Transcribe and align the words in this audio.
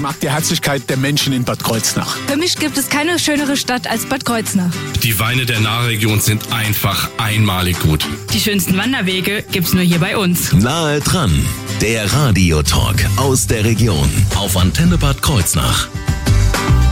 Ich 0.00 0.02
mag 0.02 0.18
die 0.20 0.30
Herzlichkeit 0.30 0.88
der 0.88 0.96
Menschen 0.96 1.34
in 1.34 1.44
Bad 1.44 1.62
Kreuznach. 1.62 2.16
Für 2.26 2.38
mich 2.38 2.56
gibt 2.56 2.78
es 2.78 2.88
keine 2.88 3.18
schönere 3.18 3.54
Stadt 3.54 3.86
als 3.86 4.06
Bad 4.06 4.24
Kreuznach. 4.24 4.72
Die 5.02 5.20
Weine 5.20 5.44
der 5.44 5.60
Nahregion 5.60 6.20
sind 6.20 6.50
einfach 6.50 7.10
einmalig 7.18 7.78
gut. 7.80 8.06
Die 8.32 8.40
schönsten 8.40 8.78
Wanderwege 8.78 9.44
gibt's 9.52 9.74
nur 9.74 9.82
hier 9.82 9.98
bei 9.98 10.16
uns. 10.16 10.54
Nahe 10.54 11.00
dran, 11.00 11.44
der 11.82 12.10
Radiotalk 12.10 12.96
aus 13.18 13.46
der 13.46 13.62
Region 13.66 14.08
auf 14.36 14.56
Antenne 14.56 14.96
Bad 14.96 15.20
Kreuznach. 15.20 15.88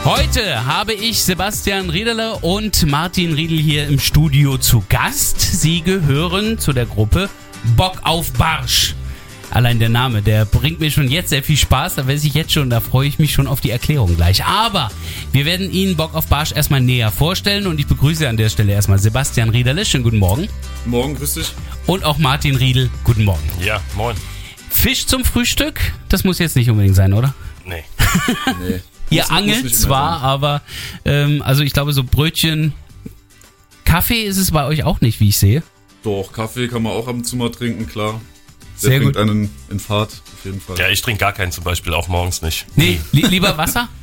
Heute 0.04 0.66
habe 0.66 0.92
ich 0.92 1.22
Sebastian 1.22 1.88
Riedele 1.88 2.34
und 2.42 2.84
Martin 2.84 3.32
Riedel 3.32 3.58
hier 3.58 3.86
im 3.86 4.00
Studio 4.00 4.58
zu 4.58 4.84
Gast. 4.90 5.40
Sie 5.40 5.80
gehören 5.80 6.58
zu 6.58 6.74
der 6.74 6.84
Gruppe 6.84 7.30
Bock 7.74 8.00
auf 8.02 8.30
Barsch. 8.34 8.94
Allein 9.50 9.78
der 9.78 9.88
Name, 9.88 10.20
der 10.20 10.44
bringt 10.44 10.78
mir 10.78 10.90
schon 10.90 11.10
jetzt 11.10 11.30
sehr 11.30 11.42
viel 11.42 11.56
Spaß. 11.56 11.94
Da 11.94 12.06
weiß 12.06 12.22
ich 12.24 12.34
jetzt 12.34 12.52
schon, 12.52 12.68
da 12.68 12.80
freue 12.80 13.08
ich 13.08 13.18
mich 13.18 13.32
schon 13.32 13.46
auf 13.46 13.60
die 13.60 13.70
Erklärung 13.70 14.14
gleich. 14.14 14.44
Aber 14.44 14.90
wir 15.32 15.46
werden 15.46 15.72
Ihnen 15.72 15.96
Bock 15.96 16.14
auf 16.14 16.26
Barsch 16.26 16.52
erstmal 16.52 16.82
näher 16.82 17.10
vorstellen 17.10 17.66
und 17.66 17.80
ich 17.80 17.86
begrüße 17.86 18.28
an 18.28 18.36
der 18.36 18.50
Stelle 18.50 18.72
erstmal 18.74 18.98
Sebastian 18.98 19.48
Riedele. 19.48 19.86
Schönen 19.86 20.04
guten 20.04 20.18
Morgen. 20.18 20.48
Morgen, 20.84 21.14
grüß 21.16 21.34
dich. 21.34 21.52
Und 21.86 22.04
auch 22.04 22.18
Martin 22.18 22.56
Riedel. 22.56 22.90
Guten 23.04 23.24
Morgen. 23.24 23.42
Ja, 23.64 23.80
moin. 23.96 24.16
Fisch 24.68 25.06
zum 25.06 25.24
Frühstück? 25.24 25.80
Das 26.10 26.24
muss 26.24 26.38
jetzt 26.38 26.54
nicht 26.54 26.68
unbedingt 26.68 26.94
sein, 26.96 27.12
oder? 27.14 27.34
Nee. 27.64 27.84
Nee. 28.60 28.80
Ihr 29.10 29.22
Muss- 29.22 29.30
angelt 29.30 29.74
zwar, 29.74 30.16
sein. 30.20 30.28
aber 30.28 30.62
ähm, 31.06 31.40
also 31.42 31.62
ich 31.62 31.72
glaube 31.72 31.94
so 31.94 32.04
Brötchen, 32.04 32.74
Kaffee 33.86 34.22
ist 34.24 34.36
es 34.36 34.50
bei 34.50 34.66
euch 34.66 34.84
auch 34.84 35.00
nicht, 35.00 35.20
wie 35.20 35.30
ich 35.30 35.38
sehe. 35.38 35.62
Doch, 36.02 36.30
Kaffee 36.32 36.68
kann 36.68 36.82
man 36.82 36.92
auch 36.92 37.08
ab 37.08 37.14
und 37.14 37.24
zu 37.24 37.36
mal 37.36 37.50
trinken, 37.50 37.86
klar. 37.88 38.20
Der 38.82 38.90
Sehr 38.90 38.98
bringt 39.00 39.16
gut. 39.16 39.22
einen 39.22 39.50
in 39.70 39.80
Fahrt, 39.80 40.10
auf 40.12 40.44
jeden 40.44 40.60
Fall. 40.60 40.78
Ja, 40.78 40.88
ich 40.88 41.02
trinke 41.02 41.20
gar 41.20 41.32
keinen 41.32 41.52
zum 41.52 41.64
Beispiel, 41.64 41.94
auch 41.94 42.08
morgens 42.08 42.42
nicht. 42.42 42.66
Nee, 42.76 43.00
li 43.12 43.22
lieber 43.22 43.56
Wasser? 43.56 43.88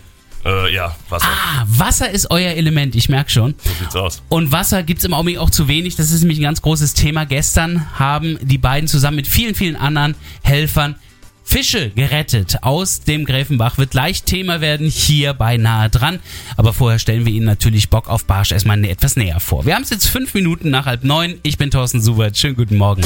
Äh, 0.45 0.75
ja, 0.75 0.95
Wasser. 1.09 1.25
Ah, 1.27 1.65
Wasser 1.67 2.11
ist 2.11 2.29
euer 2.29 2.51
Element, 2.51 2.95
ich 2.95 3.09
merke 3.09 3.32
schon. 3.32 3.55
So 3.63 3.71
sieht's 3.79 3.95
aus. 3.95 4.21
Und 4.29 4.51
Wasser 4.51 4.84
gibt's 4.84 5.04
im 5.04 5.15
Augenblick 5.15 5.40
auch 5.40 5.49
zu 5.49 5.67
wenig. 5.67 5.95
Das 5.95 6.12
ist 6.12 6.21
nämlich 6.21 6.37
ein 6.37 6.43
ganz 6.43 6.62
großes 6.62 6.93
Thema. 6.93 7.26
Gestern 7.26 7.98
haben 7.98 8.37
die 8.43 8.59
beiden 8.59 8.87
zusammen 8.87 9.15
mit 9.15 9.27
vielen, 9.27 9.55
vielen 9.55 9.76
anderen 9.76 10.13
Helfern 10.43 10.98
Fische 11.43 11.89
gerettet 11.91 12.57
aus 12.63 13.01
dem 13.01 13.26
Gräfenbach. 13.26 13.77
Wird 13.77 13.91
gleich 13.91 14.23
Thema 14.23 14.62
werden 14.62 14.87
hier 14.87 15.34
bei 15.34 15.57
Nahe 15.57 15.89
dran. 15.89 16.20
Aber 16.57 16.73
vorher 16.73 16.99
stellen 16.99 17.26
wir 17.26 17.34
Ihnen 17.34 17.45
natürlich 17.45 17.89
Bock 17.89 18.07
auf 18.07 18.26
Barsch 18.26 18.51
erstmal 18.51 18.84
etwas 18.85 19.15
näher 19.15 19.39
vor. 19.39 19.65
Wir 19.65 19.76
haben 19.76 19.84
es 19.84 19.89
jetzt 19.89 20.07
fünf 20.07 20.34
Minuten 20.34 20.70
nach 20.70 20.85
halb 20.85 21.04
neun. 21.04 21.39
Ich 21.43 21.57
bin 21.57 21.71
Thorsten 21.71 22.01
Subert. 22.01 22.37
Schönen 22.37 22.55
guten 22.55 22.77
Morgen. 22.77 23.04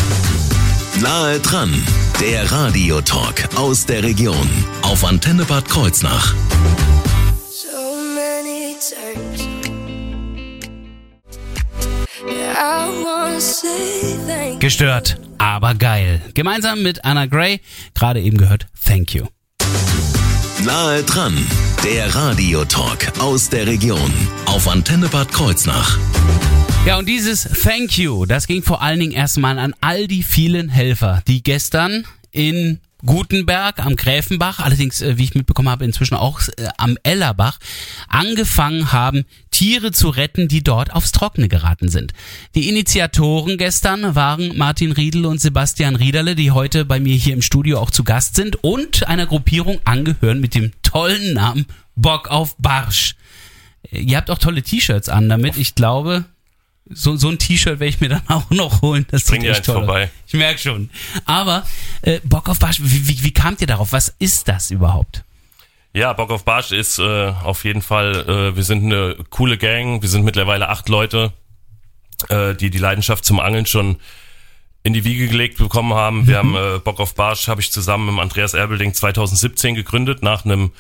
Nahe 0.98 1.40
dran, 1.40 1.72
der 2.20 2.52
Radiotalk 2.52 3.48
aus 3.56 3.86
der 3.86 4.04
Region 4.04 4.50
auf 4.82 5.06
Antenne 5.06 5.45
Bad 5.45 5.70
Kreuznach. 5.70 6.34
so 7.50 7.95
many 8.16 8.76
times. 8.82 9.48
Yeah, 12.28 12.54
I 12.58 13.04
wanna 13.04 13.40
say 13.40 14.17
thank 14.28 14.54
you. 14.56 14.60
Gestört, 14.60 15.17
aber 15.38 15.73
geil. 15.76 16.22
Gemeinsam 16.34 16.82
mit 16.84 17.06
Anna 17.06 17.28
Gray, 17.28 17.62
gerade 17.94 18.20
eben 18.22 18.38
gehört 18.38 18.67
Thank 18.86 19.14
You. 19.14 19.28
Nahe 20.66 21.04
dran, 21.04 21.38
der 21.86 22.14
Radiotalk 22.14 23.14
aus 23.20 23.48
der 23.48 23.66
Region 23.67 24.12
auf 24.48 24.67
Antenne 24.67 25.08
Bad 25.08 25.32
Kreuznach. 25.32 25.98
Ja, 26.90 26.98
und 26.98 27.08
dieses 27.08 27.44
Thank 27.44 28.00
You, 28.00 28.26
das 28.26 28.48
ging 28.48 28.64
vor 28.64 28.82
allen 28.82 29.00
Dingen 29.00 29.12
erstmal 29.12 29.59
an 29.59 29.76
all 29.80 30.08
die 30.08 30.23
vielen 30.23 30.70
Helfer, 30.70 31.22
die 31.28 31.44
gestern 31.44 32.04
in 32.32 32.80
Gutenberg 33.06 33.78
am 33.78 33.95
Gräfenbach, 33.95 34.58
allerdings, 34.58 35.00
äh, 35.04 35.16
wie 35.20 35.26
ich 35.26 35.36
mitbekommen 35.36 35.70
habe, 35.70 35.86
inzwischen 35.86 36.16
auch 36.16 36.42
äh, 36.58 36.67
am 36.78 36.98
Ellerbach, 37.04 37.60
angefangen 38.08 38.92
haben, 38.92 39.26
Tiere 39.52 39.92
zu 39.92 40.10
retten, 40.10 40.48
die 40.48 40.64
dort 40.64 40.92
aufs 40.92 41.12
Trockene 41.12 41.48
geraten 41.48 41.90
sind. 41.90 42.14
Die 42.56 42.70
Initiatoren 42.70 43.60
gestern 43.60 44.16
waren 44.16 44.58
Martin 44.58 44.92
Riedel 44.92 45.27
und 45.27 45.39
Sebastian 45.39 45.95
Riederle, 45.95 46.33
die 46.33 46.50
heute 46.50 46.86
bei 46.86 47.00
mir 47.00 47.16
hier 47.16 47.36
im 47.36 47.44
Studio 47.44 47.77
auch 47.77 47.92
zu 47.92 48.04
Gast 48.04 48.33
sind 48.33 48.64
und 48.64 49.08
einer 49.08 49.27
Gruppierung 49.27 49.80
angehören 49.86 50.39
mit 50.39 50.56
dem 50.56 50.71
tollen 50.82 51.33
Namen 51.33 51.67
Bock 51.95 52.30
auf 52.30 52.58
Barsch. 52.58 53.16
Äh, 53.92 54.00
Ihr 54.00 54.17
habt 54.17 54.32
auch 54.32 54.39
tolle 54.39 54.64
T-Shirts 54.64 55.08
an 55.08 55.30
damit. 55.30 55.56
Ich 55.56 55.76
glaube, 55.76 56.26
so, 56.89 57.16
so 57.16 57.30
ein 57.30 57.38
T-Shirt 57.38 57.80
werde 57.80 57.88
ich 57.88 58.00
mir 58.00 58.10
dann 58.10 58.22
auch 58.27 58.50
noch 58.50 58.82
holen. 58.82 59.05
Das 59.11 59.23
Bring 59.26 59.42
sieht 59.42 59.48
dir 59.48 59.52
echt 59.52 59.60
eins 59.60 59.66
toll 59.67 59.76
vorbei. 59.86 60.10
Ich 60.27 60.33
merke 60.33 60.60
schon. 60.60 60.89
Aber 61.26 61.66
äh, 62.02 62.20
Bock 62.23 62.50
auf 62.50 62.60
Barsch, 62.60 62.80
wie, 62.82 63.08
wie, 63.08 63.23
wie 63.23 63.32
kamt 63.32 63.61
ihr 63.61 63.67
darauf? 63.67 63.92
Was 63.92 64.14
ist 64.20 64.48
das 64.48 64.72
überhaupt? 64.72 65.23
Ja, 65.94 66.14
Bock 66.14 66.30
auf 66.30 66.45
Barsch 66.45 66.72
ist 66.72 67.00
äh, 67.00 67.33
auf 67.44 67.64
jeden 67.64 67.82
Fall, 67.82 68.16
äh, 68.30 68.55
wir 68.55 68.64
sind 68.64 68.83
eine 68.86 69.17
coole 69.30 69.58
Gang, 69.58 70.02
wir 70.02 70.10
sind 70.10 70.23
mittlerweile 70.23 70.70
acht 70.70 70.88
Leute, 70.88 71.33
äh, 72.30 72.54
die 72.54 72.70
die 72.70 72.77
Leidenschaft 72.77 73.26
zum 73.26 73.39
Angeln 73.39 73.66
schon 73.66 73.98
in 74.83 74.94
die 74.94 75.04
Wiege 75.04 75.27
gelegt 75.27 75.58
bekommen 75.58 75.94
haben. 75.94 76.27
Wir 76.27 76.38
haben 76.38 76.56
äh, 76.56 76.80
Bock 76.80 77.00
auf 77.00 77.16
Barsch, 77.16 77.48
habe 77.48 77.61
ich 77.61 77.71
zusammen 77.71 78.14
mit 78.14 78.21
Andreas 78.21 78.54
Erbelding 78.54 78.94
2017 78.94 79.76
gegründet, 79.76 80.21
nach 80.21 80.45
einem 80.45 80.71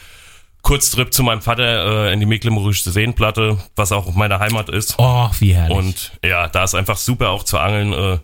Kurztrip 0.69 1.11
zu 1.11 1.23
meinem 1.23 1.41
Vater 1.41 2.09
äh, 2.09 2.13
in 2.13 2.19
die 2.19 2.27
Mecklenburgische 2.27 2.91
Seenplatte, 2.91 3.57
was 3.75 3.91
auch 3.91 4.13
meine 4.13 4.37
Heimat 4.37 4.69
ist. 4.69 4.93
Oh, 4.99 5.27
wie 5.39 5.55
herrlich. 5.55 5.75
Und 5.75 6.11
ja, 6.23 6.47
da 6.47 6.63
ist 6.63 6.75
einfach 6.75 6.97
super 6.97 7.31
auch 7.31 7.41
zu 7.41 7.57
angeln. 7.57 7.91
Äh, 7.91 8.19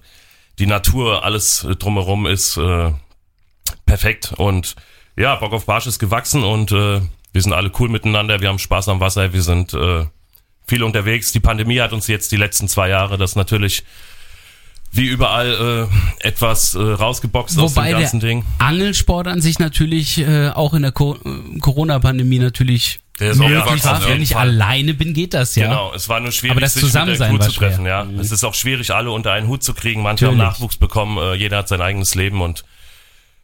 die 0.59 0.67
Natur, 0.67 1.25
alles 1.25 1.63
äh, 1.63 1.75
drumherum 1.75 2.28
ist 2.28 2.57
äh, 2.57 2.91
perfekt. 3.88 4.34
Und 4.38 4.75
ja, 5.17 5.34
Bock 5.38 5.53
auf 5.53 5.66
Barsch 5.66 5.88
ist 5.88 5.97
gewachsen 5.97 6.44
und 6.44 6.72
äh, 6.72 7.01
wir 7.34 7.41
sind 7.41 7.51
alle 7.51 7.72
cool 7.79 7.89
miteinander. 7.89 8.39
Wir 8.39 8.50
haben 8.50 8.59
Spaß 8.59 8.89
am 8.89 9.00
Wasser. 9.00 9.34
Wir 9.34 9.41
sind 9.41 9.73
äh, 9.73 10.05
viel 10.67 10.84
unterwegs. 10.84 11.31
Die 11.31 11.39
Pandemie 11.39 11.79
hat 11.79 11.94
uns 11.94 12.05
jetzt 12.05 12.31
die 12.31 12.38
letzten 12.38 12.67
zwei 12.67 12.89
Jahre 12.89 13.17
das 13.17 13.35
natürlich 13.35 13.84
wie 14.95 15.06
überall 15.07 15.89
äh, 16.22 16.28
etwas 16.28 16.75
äh, 16.75 16.79
rausgeboxt 16.79 17.59
aus 17.59 17.75
Wobei 17.75 17.89
dem 17.91 18.00
ganzen 18.00 18.19
der 18.19 18.29
Ding. 18.29 18.45
Angelsport 18.59 19.28
an 19.28 19.41
sich 19.41 19.59
natürlich 19.59 20.19
äh, 20.19 20.50
auch 20.50 20.73
in 20.73 20.83
der 20.83 20.91
Co 20.91 21.17
Corona-Pandemie 21.59 22.39
natürlich 22.39 23.00
Der 23.19 23.31
ist 23.31 23.41
auch 23.41 23.47
möglich 23.47 23.63
gewachsen, 23.63 23.85
war. 24.03 24.07
Wenn 24.07 24.22
ich 24.22 24.35
alleine 24.35 24.94
bin, 24.94 25.13
geht 25.13 25.34
das 25.34 25.55
ja. 25.55 25.67
Genau, 25.67 25.94
es 25.94 26.07
war 26.09 26.19
nur 26.19 26.31
schwierig, 26.31 26.51
Aber 26.51 26.61
das 26.61 26.73
sich 26.73 26.84
mit 26.84 27.19
der 27.19 27.29
Crew 27.29 27.38
zu 27.39 27.51
treffen. 27.51 27.81
schwer. 27.84 28.07
Ja, 28.09 28.22
es 28.22 28.31
ist 28.31 28.44
auch 28.44 28.53
schwierig, 28.53 28.91
alle 28.94 29.11
unter 29.11 29.31
einen 29.31 29.47
Hut 29.47 29.63
zu 29.63 29.73
kriegen. 29.73 30.01
Manche 30.01 30.28
haben 30.28 30.38
Natürlich. 30.38 30.59
Nachwuchs 30.59 30.78
bekommen, 30.78 31.17
äh, 31.17 31.35
jeder 31.35 31.57
hat 31.57 31.67
sein 31.67 31.81
eigenes 31.81 32.16
Leben 32.16 32.41
und 32.41 32.63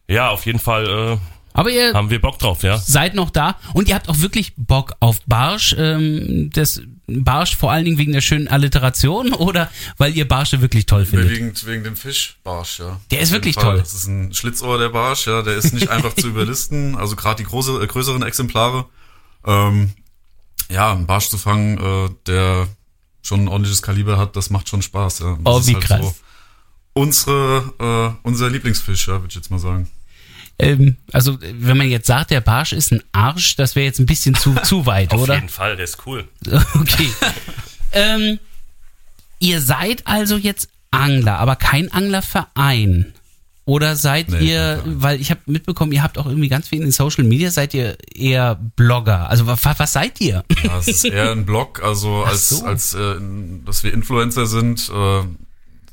ja, 0.08 0.30
auf 0.30 0.46
jeden 0.46 0.60
Fall 0.60 1.20
Aber 1.54 1.70
äh, 1.70 1.76
ihr 1.76 1.94
haben 1.94 2.10
wir 2.10 2.22
Bock 2.22 2.40
drauf, 2.40 2.64
ja. 2.64 2.78
seid 2.78 3.14
noch 3.14 3.30
da 3.30 3.58
und 3.74 3.88
ihr 3.90 3.96
habt 3.96 4.10
auch 4.10 4.20
wirklich 4.20 4.54
Bock 4.58 4.94
auf 5.00 5.20
Barsch. 5.26 5.76
Ähm, 5.78 6.50
das 6.54 6.82
Barsch 7.08 7.58
vor 7.58 7.72
allen 7.72 7.86
Dingen 7.86 7.98
wegen 7.98 8.12
der 8.14 8.22
schönen 8.22 8.48
Alliteration 8.48 9.34
oder 9.34 9.70
weil 9.98 10.16
ihr 10.16 10.28
Barsche 10.28 10.62
wirklich 10.62 10.86
toll 10.86 11.06
findet? 11.06 11.26
Überwiegend 11.28 11.66
wegen 11.66 11.84
dem 11.84 11.96
Fischbarsch, 11.96 12.80
ja. 12.80 13.00
Der 13.12 13.20
ist 13.22 13.32
wirklich 13.32 13.56
Fall. 13.56 13.64
toll. 13.64 13.78
Das 13.80 13.94
ist 13.94 14.08
ein 14.08 14.34
Schlitzohr, 14.34 14.78
der 14.78 14.90
Barsch, 14.90 15.28
ja. 15.28 15.42
Der 15.42 15.56
ist 15.56 15.74
nicht 15.74 15.90
einfach 15.90 16.14
zu 16.14 16.28
überlisten. 16.30 16.96
Also 16.96 17.16
gerade 17.16 17.44
die 17.44 17.50
große, 17.50 17.82
äh, 17.84 17.88
größeren 17.88 18.24
Exemplare. 18.24 18.86
Ähm, 19.46 19.92
ja, 20.70 20.92
einen 20.94 21.06
Barsch 21.08 21.28
zu 21.30 21.38
fangen, 21.38 21.78
äh, 21.78 22.10
der 22.28 22.68
schon 23.24 23.42
ein 23.44 23.48
ordentliches 23.50 23.82
Kaliber 23.82 24.18
hat, 24.18 24.36
das 24.36 24.50
macht 24.50 24.70
schon 24.70 24.82
Spaß, 24.82 25.20
ja. 25.20 25.32
Das 25.32 25.40
Oh, 25.44 25.60
ist 25.60 25.68
wie 25.68 25.74
halt 25.76 25.84
krass. 25.84 26.16
unsere, 26.94 27.74
äh, 28.24 28.28
unser 28.28 28.50
Lieblingsfisch, 28.50 29.08
ja, 29.08 29.16
würde 29.16 29.28
ich 29.30 29.36
jetzt 29.36 29.52
mal 29.52 29.60
sagen. 29.60 29.90
Ähm, 30.62 30.98
also 31.12 31.38
wenn 31.42 31.78
man 31.78 31.90
jetzt 31.90 32.08
sagt, 32.08 32.32
der 32.32 32.42
Barsch 32.42 32.74
ist 32.74 32.92
ein 32.92 33.04
Arsch, 33.12 33.56
das 33.56 33.76
wäre 33.76 33.86
jetzt 33.86 34.00
ein 34.00 34.06
bisschen 34.06 34.36
zu, 34.36 34.56
zu 34.64 34.86
weit, 34.86 35.12
Auf 35.14 35.22
oder? 35.22 35.36
jeden 35.36 35.50
Fall, 35.50 35.76
der 35.76 35.86
ist 35.86 35.98
cool. 36.06 36.28
Okay. 36.80 37.10
ähm, 37.94 38.40
ihr 39.40 39.62
seid 39.62 40.06
also 40.08 40.38
jetzt 40.38 40.70
Angler, 40.92 41.40
aber 41.40 41.56
kein 41.56 41.92
Anglerverein. 41.92 43.14
Oder 43.66 43.96
seid 43.96 44.30
Nee, 44.30 44.52
ihr, 44.52 44.82
weil 44.86 45.22
ich 45.22 45.30
habe 45.30 45.40
mitbekommen, 45.46 45.92
ihr 45.92 46.02
habt 46.04 46.18
auch 46.18 46.26
irgendwie 46.26 46.50
ganz 46.50 46.68
viel 46.68 46.80
in 46.80 46.86
den 46.86 46.92
Social 46.92 47.24
Media, 47.24 47.52
seid 47.52 47.74
ihr 47.74 47.96
eher 48.14 48.56
Blogger? 48.76 49.30
Also 49.30 49.46
was, 49.48 49.64
was 49.64 49.94
seid 49.94 50.20
ihr? 50.20 50.44
Ja, 50.64 50.80
es 50.80 50.88
ist 50.88 51.06
eher 51.06 51.32
ein 51.32 51.46
Blog, 51.46 51.82
also 51.84 52.24
als, 52.24 52.50
so. 52.50 52.66
als 52.66 52.94
äh, 52.96 53.16
dass 53.66 53.84
wir 53.84 53.94
Influencer 53.94 54.48
sind. 54.48 54.90
Äh, 54.94 55.24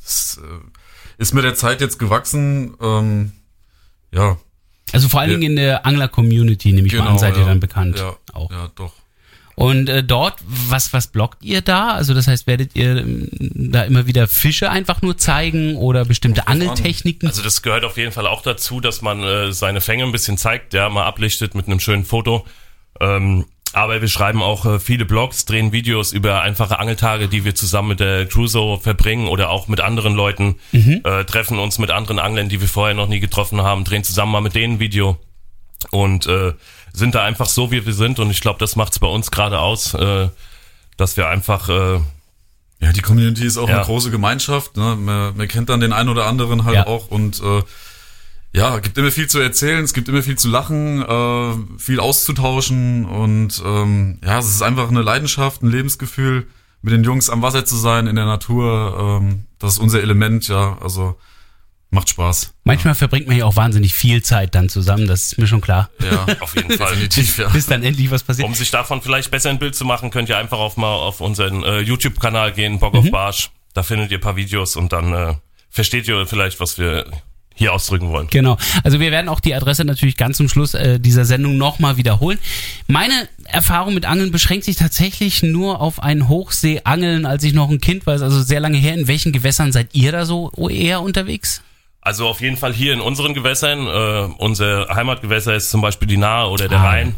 das 0.03 0.41
äh, 0.43 1.23
ist 1.23 1.35
mit 1.35 1.45
der 1.45 1.55
Zeit 1.55 1.81
jetzt 1.81 1.99
gewachsen. 1.99 2.75
Ähm, 2.81 3.33
ja, 4.13 4.39
Also 4.93 5.09
vor 5.09 5.21
allen. 5.21 5.31
Dingen 5.31 5.43
in 5.43 5.57
der 5.57 5.87
Angler-Community, 5.87 6.73
nehme 6.73 6.87
ich 6.87 6.95
mal 6.95 7.07
an, 7.07 7.19
seid 7.19 7.37
ihr 7.37 7.45
dann 7.45 7.61
bekannt. 7.61 7.99
Ja, 7.99 8.17
auch. 8.33 8.51
ja 8.51 8.71
doch. 8.75 8.93
Und 9.59 9.89
äh, 9.89 10.05
dort, 10.05 10.37
was, 10.47 10.93
was 10.93 11.09
bloggt 11.09 11.43
ihr 11.43 11.63
da? 11.63 11.89
Also 11.89 12.15
das 12.15 12.29
heißt, 12.29 12.47
werdet 12.47 12.77
ihr 12.77 12.99
ähm, 12.99 13.29
da 13.33 13.83
immer 13.83 14.07
wieder 14.07 14.29
Fische 14.29 14.71
einfach 14.71 15.03
nur 15.03 15.19
zeigen 15.19 15.75
oder 15.75 16.05
bestimmte. 16.05 16.47
Angeltechniken? 16.47 17.29
Also 17.29 17.43
das 17.43 17.63
gehört 17.63 17.85
auf 17.85 17.97
jeden 17.97 18.13
Fall 18.13 18.29
auch 18.29 18.43
dazu, 18.43 18.81
dass 18.81 19.03
man 19.03 19.21
äh, 19.25 19.53
seine 19.53 19.81
Fänge 19.81 20.05
ein 20.05 20.13
bisschen 20.13 20.39
zeigt, 20.39 20.75
ja, 20.75 20.89
mal 20.89 21.07
ablichtet 21.07 21.57
mit 21.57 21.67
einem 21.67 21.81
schönen 21.81 22.05
Foto. 22.05 22.47
Ähm, 23.01 23.47
aber 23.73 24.01
wir 24.01 24.09
schreiben 24.09 24.43
auch 24.43 24.65
äh, 24.67 24.79
viele 24.81 25.05
Blogs, 25.05 25.45
drehen 25.45 25.73
Videos 25.73 26.13
über 26.13 26.43
einfache 26.43 26.79
Angeltage, 26.79 27.29
die 27.29 27.45
wir 27.45 27.55
zusammen 27.55 27.89
mit 27.89 28.01
der 28.01 28.27
Crew 28.27 28.47
so 28.47 28.79
verbringen 28.79 29.29
oder 29.29 29.51
auch 29.51 29.69
mit 29.69 29.81
anderen 29.81 30.15
Leuten, 30.15 30.57
äh, 30.73 31.25
treffen 31.25 31.59
uns 31.59 31.79
mit 31.79 31.91
anderen 31.91 32.19
Anglern, 32.19 32.49
die 32.49 32.61
wir 32.61 32.69
vorher 32.69 32.95
noch 32.95 33.09
nie 33.09 33.21
getroffen 33.21 33.63
haben, 33.63 33.85
drehen 33.85 34.05
zusammen 34.05 34.33
mal 34.33 34.41
mit 34.41 34.55
denen 34.55 34.75
ein 34.75 34.81
Video. 34.81 35.19
Und 35.91 36.27
äh, 36.27 36.55
sind 36.93 37.15
da 37.15 37.23
einfach 37.25 37.47
so, 37.47 37.71
wie 37.71 37.85
wir 37.87 37.93
sind 37.95 38.19
und 38.19 38.31
ich 38.31 38.41
glaube, 38.41 38.59
das 38.59 38.75
macht's 38.75 38.99
bei 38.99 39.07
uns 39.07 39.31
gerade 39.31 39.61
aus, 39.61 39.95
äh, 39.95 40.29
dass 40.97 41.17
wir 41.17 41.29
einfach 41.29 41.69
äh, 41.69 42.01
Ja, 42.81 42.93
die 42.93 43.03
Community 43.03 43.45
ist 43.45 43.59
auch 43.59 43.69
Ja. 43.69 43.77
eine 43.77 43.85
große 43.85 44.11
Gemeinschaft. 44.11 44.77
Ne? 44.77 44.97
Man, 44.97 45.37
man 45.37 45.47
kennt 45.49 45.69
dann 45.69 45.81
den 45.81 45.93
einen 45.93 46.09
oder 46.09 46.27
anderen 46.27 46.65
halt 46.65 46.75
Ja. 46.75 46.87
auch 46.87 47.09
und 47.09 47.41
äh, 47.43 47.63
ja, 48.59 48.79
gibt 48.81 48.99
immer 48.99 49.13
viel 49.13 49.29
zu 49.29 49.39
erzählen, 49.39 49.85
es 49.85 49.95
gibt 49.95 50.09
immer 50.09 50.23
viel 50.23 50.37
zu 50.37 50.49
lachen, 50.49 51.03
äh, 51.03 51.79
viel 51.79 52.01
auszutauschen 52.01 53.05
und 53.05 53.63
ähm, 53.65 54.19
ja, 54.25 54.39
es 54.39 54.49
ist 54.49 54.63
einfach 54.63 54.89
eine 54.89 55.03
Leidenschaft, 55.03 55.63
ein 55.63 55.71
Lebensgefühl, 55.71 56.49
mit 56.83 56.93
den 56.93 57.05
Jungs 57.05 57.31
am 57.31 57.41
Wasser 57.41 57.65
zu 57.65 57.77
sein, 57.77 58.09
in 58.09 58.17
der 58.17 58.27
Natur. 58.27 59.21
Ähm, 59.21 59.45
das 59.59 59.75
ist 59.75 59.79
unser 59.79 60.03
Element, 60.03 60.49
ja, 60.49 60.77
also 60.81 61.17
macht 61.91 62.09
Spaß. 62.09 62.53
Manchmal 62.65 62.95
verbringt 62.97 63.29
man 63.29 63.37
ja 63.37 63.45
auch 63.45 63.55
wahnsinnig 63.55 63.95
viel 63.95 64.23
Zeit 64.23 64.57
dann 64.57 64.69
zusammen, 64.69 65.07
das 65.07 65.33
ist 65.33 65.39
mir 65.39 65.47
schon 65.47 65.61
klar. 65.61 65.89
Ja, 66.01 66.27
auf 66.41 66.57
jeden 66.57 66.77
Fall. 66.77 66.91
definitiv, 66.91 67.39
ja. 67.39 67.49
Bis 67.49 67.67
dann 67.67 67.85
endlich 67.85 68.11
was 68.11 68.25
passiert. 68.25 68.47
Um 68.49 68.55
sich 68.55 68.73
davon 68.73 69.03
vielleicht 69.03 69.31
besser 69.31 69.51
ein 69.51 69.61
Bild 69.61 69.77
zu 69.77 69.85
machen, 69.85 70.11
könnt 70.11 70.29
ihr 70.29 70.37
einfach 70.37 70.59
auf 70.59 70.77
mal 70.77 70.95
auf 70.95 71.21
unseren 71.21 71.63
äh, 71.63 71.79
YouTube-Kanal 71.79 72.53
gehen, 72.53 72.81
Bock 72.81 72.95
auf 72.95 73.09
Barsch. 73.11 73.51
Da 73.73 73.85
findet 73.85 74.11
ihr 74.11 74.19
ein 74.19 74.21
paar 74.21 74.37
Videos 74.37 74.75
und 74.75 74.93
dann 74.93 75.13
äh, 75.13 75.35
versteht 75.71 76.09
ihr 76.09 76.27
vielleicht, 76.27 76.59
was 76.59 76.77
wir 76.77 77.07
hier 77.59 77.73
ausdrücken 77.73 78.09
wollen. 78.11 78.29
Genau. 78.31 78.57
Also 78.85 79.01
wir 79.01 79.11
werden 79.11 79.29
auch 79.29 79.41
die 79.41 79.55
Adresse 79.55 79.85
natürlich 79.85 80.17
ganz 80.17 80.37
zum 80.37 80.49
Schluss 80.49 80.75
äh, 80.75 80.99
dieser 81.01 81.25
Sendung 81.25 81.59
nochmal 81.59 81.97
wiederholen. 81.97 82.39
Meine 82.87 83.29
Erfahrung 83.45 83.95
mit 83.95 84.07
Angeln 84.07 84.31
beschränkt 84.31 84.65
sich 84.65 84.77
tatsächlich 84.77 85.43
nur 85.43 85.81
auf 85.81 86.03
ein 86.03 86.29
Hochseeangeln, 86.29 87.27
als 87.27 87.43
ich 87.45 87.53
noch 87.53 87.69
ein 87.71 87.81
Kind 87.81 88.07
war, 88.07 88.15
Ist 88.15 88.23
also 88.23 88.41
sehr 88.43 88.61
lange 88.61 88.79
her. 88.79 88.95
In 88.95 89.09
welchen 89.09 89.33
Gewässern 89.33 89.73
seid 89.73 89.89
ihr 89.93 90.13
da 90.13 90.25
so 90.25 90.51
eher 90.69 91.03
unterwegs? 91.03 91.63
Also 92.01 92.27
auf 92.29 92.41
jeden 92.41 92.57
Fall 92.57 92.73
hier 92.73 92.93
in 92.95 93.01
unseren 93.01 93.35
Gewässern. 93.35 93.87
Äh, 93.87 94.35
unser 94.39 94.89
Heimatgewässer 94.95 95.55
ist 95.57 95.71
zum 95.71 95.81
Beispiel 95.81 96.09
die 96.09 96.17
Nahe 96.17 96.49
oder 96.49 96.69
der 96.69 96.79
Ah. 96.79 96.89
Rhein. 96.89 97.15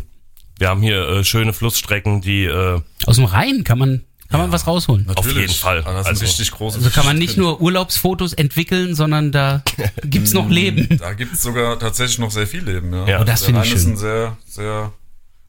Wir 0.58 0.68
haben 0.68 0.82
hier 0.82 1.08
äh, 1.08 1.24
schöne 1.24 1.52
Flussstrecken, 1.52 2.20
die 2.20 2.44
äh, 2.44 2.80
Aus 3.06 3.16
dem 3.16 3.24
Rhein 3.24 3.64
kann 3.64 3.78
man, 3.78 4.02
kann 4.30 4.40
man 4.40 4.52
was 4.52 4.66
rausholen. 4.66 5.06
Auf 5.14 5.26
jeden 5.26 5.48
Fall. 5.52 5.82
Das 5.82 6.06
Also- 6.06 6.24
richtig 6.24 6.50
große 6.52 6.78
Also 6.78 6.90
kann 6.90 7.04
man 7.04 7.18
nicht 7.18 7.36
nur 7.36 7.60
Urlaubsfotos 7.60 8.32
entwickeln, 8.32 8.94
sondern 8.94 9.32
da 9.32 9.62
gibt's 10.04 10.32
noch 10.32 10.48
Leben. 10.48 10.98
Da 10.98 11.12
gibt 11.14 11.34
es 11.34 11.42
sogar 11.42 11.78
tatsächlich 11.78 12.18
noch 12.18 12.30
sehr 12.30 12.46
viel 12.46 12.62
Leben, 12.64 12.92
ja. 12.94 13.06
Ja. 13.06 13.20
Oh, 13.20 13.24
das 13.24 13.44
finde 13.44 13.60
ich 13.62 13.68
Rhein 13.68 13.76
ist 13.76 13.82
schön. 13.82 13.92
ein 13.92 13.96
sehr, 13.98 14.36
sehr 14.46 14.92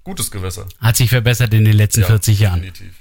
gutes 0.04 0.32
Gewässer. 0.32 0.66
Hat 0.80 0.98
sich 0.98 1.10
verbessert 1.10 1.54
in 1.54 1.64
den 1.64 1.78
letzten 1.78 2.02
Ja, 2.02 2.08
40 2.08 2.40
Jahren. 2.40 2.62
Definitiv. 2.64 2.94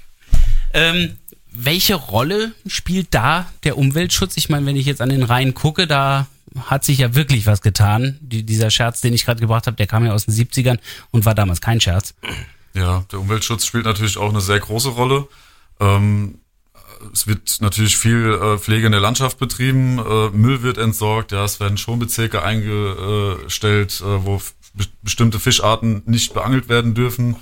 Ähm, 0.73 1.17
welche 1.53 1.95
Rolle 1.95 2.53
spielt 2.67 3.07
da 3.13 3.45
der 3.63 3.77
Umweltschutz? 3.77 4.37
Ich 4.37 4.49
meine, 4.49 4.65
wenn 4.65 4.75
ich 4.77 4.85
jetzt 4.85 5.01
an 5.01 5.09
den 5.09 5.23
Rhein 5.23 5.53
gucke, 5.53 5.85
da 5.87 6.27
hat 6.65 6.85
sich 6.85 6.99
ja 6.99 7.15
wirklich 7.15 7.45
was 7.45 7.61
getan. 7.61 8.17
Die, 8.21 8.43
dieser 8.43 8.69
Scherz, 8.69 9.01
den 9.01 9.13
ich 9.13 9.25
gerade 9.25 9.41
gebracht 9.41 9.67
habe, 9.67 9.75
der 9.77 9.87
kam 9.87 10.05
ja 10.05 10.13
aus 10.13 10.25
den 10.25 10.33
70ern 10.33 10.79
und 11.11 11.25
war 11.25 11.35
damals 11.35 11.59
kein 11.59 11.81
Scherz. 11.81 12.13
Ja, 12.73 13.03
der 13.11 13.19
Umweltschutz 13.19 13.65
spielt 13.65 13.83
natürlich 13.85 14.17
auch 14.17 14.29
eine 14.29 14.39
sehr 14.41 14.59
große 14.59 14.89
Rolle. 14.89 15.27
Ähm, 15.81 16.35
es 17.11 17.25
wird 17.27 17.57
natürlich 17.61 17.97
viel 17.97 18.39
äh, 18.41 18.57
Pflege 18.59 18.85
in 18.85 18.91
der 18.91 19.01
Landschaft 19.01 19.39
betrieben, 19.39 19.97
äh, 19.99 20.29
Müll 20.29 20.61
wird 20.61 20.77
entsorgt, 20.77 21.31
ja, 21.31 21.43
es 21.43 21.59
werden 21.59 21.77
Schonbezirke 21.77 22.43
eingestellt, 22.43 24.01
äh, 24.01 24.25
wo 24.25 24.37
be 24.73 24.85
bestimmte 25.01 25.39
Fischarten 25.39 26.03
nicht 26.05 26.33
beangelt 26.33 26.69
werden 26.69 26.93
dürfen. 26.93 27.35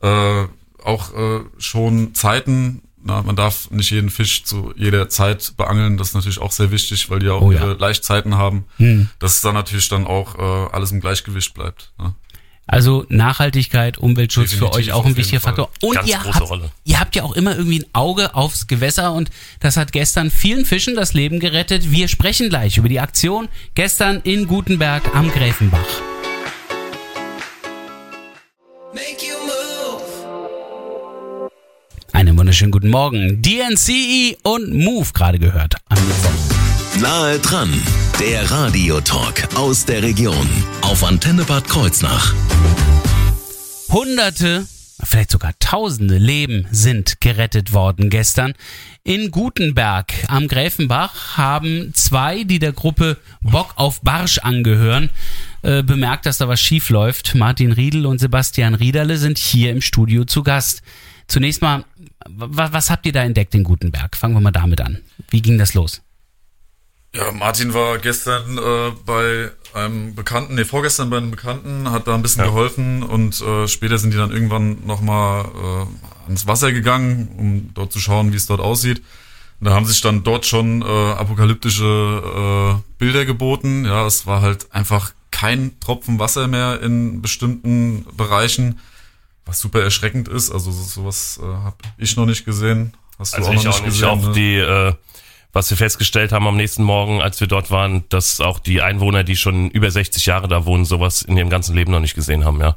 Äh, 0.00 0.44
auch 0.82 1.12
äh, 1.14 1.40
schon 1.58 2.14
Zeiten, 2.14 2.82
na, 3.02 3.22
man 3.22 3.36
darf 3.36 3.70
nicht 3.70 3.90
jeden 3.90 4.10
Fisch 4.10 4.44
zu 4.44 4.72
jeder 4.76 5.08
Zeit 5.08 5.54
beangeln, 5.56 5.96
das 5.98 6.08
ist 6.08 6.14
natürlich 6.14 6.38
auch 6.40 6.52
sehr 6.52 6.70
wichtig, 6.70 7.10
weil 7.10 7.18
die 7.18 7.28
auch 7.28 7.42
Oh 7.42 7.52
ja. 7.52 7.60
ihre 7.60 7.74
Laichzeiten 7.74 8.36
haben, 8.36 8.64
Hm. 8.78 9.08
dass 9.18 9.34
es 9.34 9.40
dann 9.40 9.54
natürlich 9.54 9.88
dann 9.88 10.06
auch 10.06 10.38
äh, 10.38 10.70
alles 10.72 10.92
im 10.92 11.00
Gleichgewicht 11.00 11.52
bleibt. 11.52 11.92
Ne? 11.98 12.14
Also 12.66 13.04
Nachhaltigkeit, 13.10 13.98
Umweltschutz 13.98 14.52
für 14.52 14.60
Definitiv, 14.66 14.78
euch 14.78 14.92
auch 14.92 15.04
ein 15.04 15.16
wichtiger. 15.16 15.40
Faktor. 15.40 15.70
Und 15.82 15.94
Ganz 15.96 16.08
ihr 16.08 16.16
große 16.16 16.40
habt, 16.40 16.50
Rolle. 16.50 16.70
ihr 16.84 16.98
habt 16.98 17.14
ja 17.14 17.22
auch 17.22 17.36
immer 17.36 17.56
irgendwie 17.56 17.80
ein 17.80 17.86
Auge 17.92 18.34
aufs 18.34 18.66
Gewässer 18.66 19.12
und 19.12 19.30
das 19.60 19.76
hat 19.76 19.92
gestern 19.92 20.30
vielen 20.30 20.64
Fischen 20.64 20.94
das 20.96 21.12
Leben 21.12 21.40
gerettet. 21.40 21.90
Wir 21.90 22.08
sprechen 22.08 22.48
gleich 22.48 22.78
über 22.78 22.88
die 22.88 23.00
Aktion 23.00 23.48
gestern 23.74 24.20
in 24.24 24.46
Gutenberg 24.46 25.14
am 25.14 25.30
Gräfenbach. 25.30 25.84
Einen 32.12 32.38
wunderschönen 32.38 32.70
guten 32.70 32.90
Morgen. 32.90 33.42
DNCE 33.42 34.36
und 34.42 34.72
Move 34.72 35.08
gerade 35.12 35.38
gehört 35.38 35.74
am 35.88 35.98
Mittwoch. 36.06 36.53
Nahe 37.00 37.38
dran, 37.40 37.70
der 38.20 38.50
Radiotalk 38.50 39.48
aus 39.56 39.84
der 39.84 40.02
Region 40.02 40.48
auf 40.82 41.02
Antenne 41.02 41.44
Bad 41.44 41.66
Kreuznach. 41.68 42.32
Hunderte, 43.90 44.66
vielleicht 45.02 45.30
sogar 45.32 45.52
Tausende 45.58 46.18
Leben 46.18 46.66
sind 46.70 47.20
gerettet 47.20 47.72
worden 47.72 48.10
gestern. 48.10 48.54
In 49.02 49.30
Gutenberg 49.32 50.12
am 50.28 50.46
Gräfenbach 50.46 51.36
haben 51.36 51.92
zwei, 51.94 52.44
die 52.44 52.58
der 52.60 52.72
Gruppe 52.72 53.18
Bock 53.42 53.72
auf 53.76 54.00
Barsch 54.02 54.38
angehören, 54.38 55.10
äh, 55.62 55.82
bemerkt, 55.82 56.26
dass 56.26 56.38
da 56.38 56.48
was 56.48 56.60
schief 56.60 56.90
läuft. 56.90 57.34
Martin 57.34 57.72
Riedel 57.72 58.06
und 58.06 58.18
Sebastian 58.20 58.74
Riederle 58.74 59.16
sind 59.18 59.38
hier 59.38 59.70
im 59.72 59.80
Studio 59.80 60.24
zu 60.24 60.42
Gast. 60.44 60.82
Zunächst 61.26 61.60
mal, 61.60 61.84
wa- 62.28 62.68
was 62.72 62.88
habt 62.90 63.04
ihr 63.06 63.12
da 63.12 63.22
entdeckt 63.24 63.54
in 63.54 63.64
Gutenberg? 63.64 64.16
Fangen 64.16 64.34
wir 64.34 64.40
mal 64.40 64.52
damit 64.52 64.80
an. 64.80 64.98
Wie 65.30 65.42
ging 65.42 65.58
das 65.58 65.74
los? 65.74 66.00
Ja, 67.14 67.30
Martin 67.32 67.72
war 67.74 67.98
gestern 67.98 68.58
äh, 68.58 68.90
bei 69.06 69.50
einem 69.72 70.14
Bekannten, 70.14 70.54
nee, 70.56 70.64
vorgestern 70.64 71.10
bei 71.10 71.16
einem 71.18 71.30
Bekannten, 71.30 71.90
hat 71.90 72.06
da 72.06 72.14
ein 72.14 72.22
bisschen 72.22 72.44
geholfen 72.44 73.02
und 73.02 73.40
äh, 73.40 73.68
später 73.68 73.98
sind 73.98 74.12
die 74.12 74.16
dann 74.16 74.32
irgendwann 74.32 74.84
nochmal 74.86 75.44
äh, 75.44 76.24
ans 76.26 76.46
Wasser 76.46 76.72
gegangen, 76.72 77.28
um 77.38 77.70
dort 77.74 77.92
zu 77.92 78.00
schauen, 78.00 78.32
wie 78.32 78.36
es 78.36 78.46
dort 78.46 78.60
aussieht. 78.60 79.02
Und 79.60 79.68
da 79.68 79.74
haben 79.74 79.86
sich 79.86 80.00
dann 80.00 80.24
dort 80.24 80.46
schon 80.46 80.82
äh, 80.82 80.84
apokalyptische 80.84 82.74
äh, 82.76 82.82
Bilder 82.98 83.24
geboten. 83.24 83.84
Ja, 83.84 84.06
es 84.06 84.26
war 84.26 84.40
halt 84.42 84.72
einfach 84.72 85.12
kein 85.30 85.78
Tropfen 85.80 86.18
Wasser 86.18 86.48
mehr 86.48 86.80
in 86.82 87.22
bestimmten 87.22 88.06
Bereichen, 88.16 88.80
was 89.46 89.60
super 89.60 89.80
erschreckend 89.82 90.28
ist. 90.28 90.50
Also 90.50 90.70
so- 90.72 90.82
sowas 90.82 91.38
äh, 91.42 91.46
habe 91.46 91.76
ich 91.98 92.16
noch 92.16 92.26
nicht 92.26 92.44
gesehen. 92.44 92.94
Hast 93.18 93.34
du 93.34 93.38
Also 93.38 93.50
auch 93.50 93.54
noch 93.54 93.60
auch 93.60 93.66
nicht 93.66 93.84
nicht. 93.84 93.84
gesehen? 93.94 94.08
Auch 94.08 94.22
ne? 94.28 94.32
die, 94.32 94.54
äh, 94.56 94.92
was 95.54 95.70
wir 95.70 95.76
festgestellt 95.76 96.32
haben 96.32 96.46
am 96.46 96.56
nächsten 96.56 96.82
Morgen, 96.82 97.22
als 97.22 97.40
wir 97.40 97.46
dort 97.46 97.70
waren, 97.70 98.04
dass 98.08 98.40
auch 98.40 98.58
die 98.58 98.82
Einwohner, 98.82 99.24
die 99.24 99.36
schon 99.36 99.70
über 99.70 99.90
60 99.90 100.26
Jahre 100.26 100.48
da 100.48 100.66
wohnen, 100.66 100.84
sowas 100.84 101.22
in 101.22 101.36
ihrem 101.36 101.48
ganzen 101.48 101.74
Leben 101.74 101.92
noch 101.92 102.00
nicht 102.00 102.14
gesehen 102.14 102.44
haben, 102.44 102.60
ja. 102.60 102.76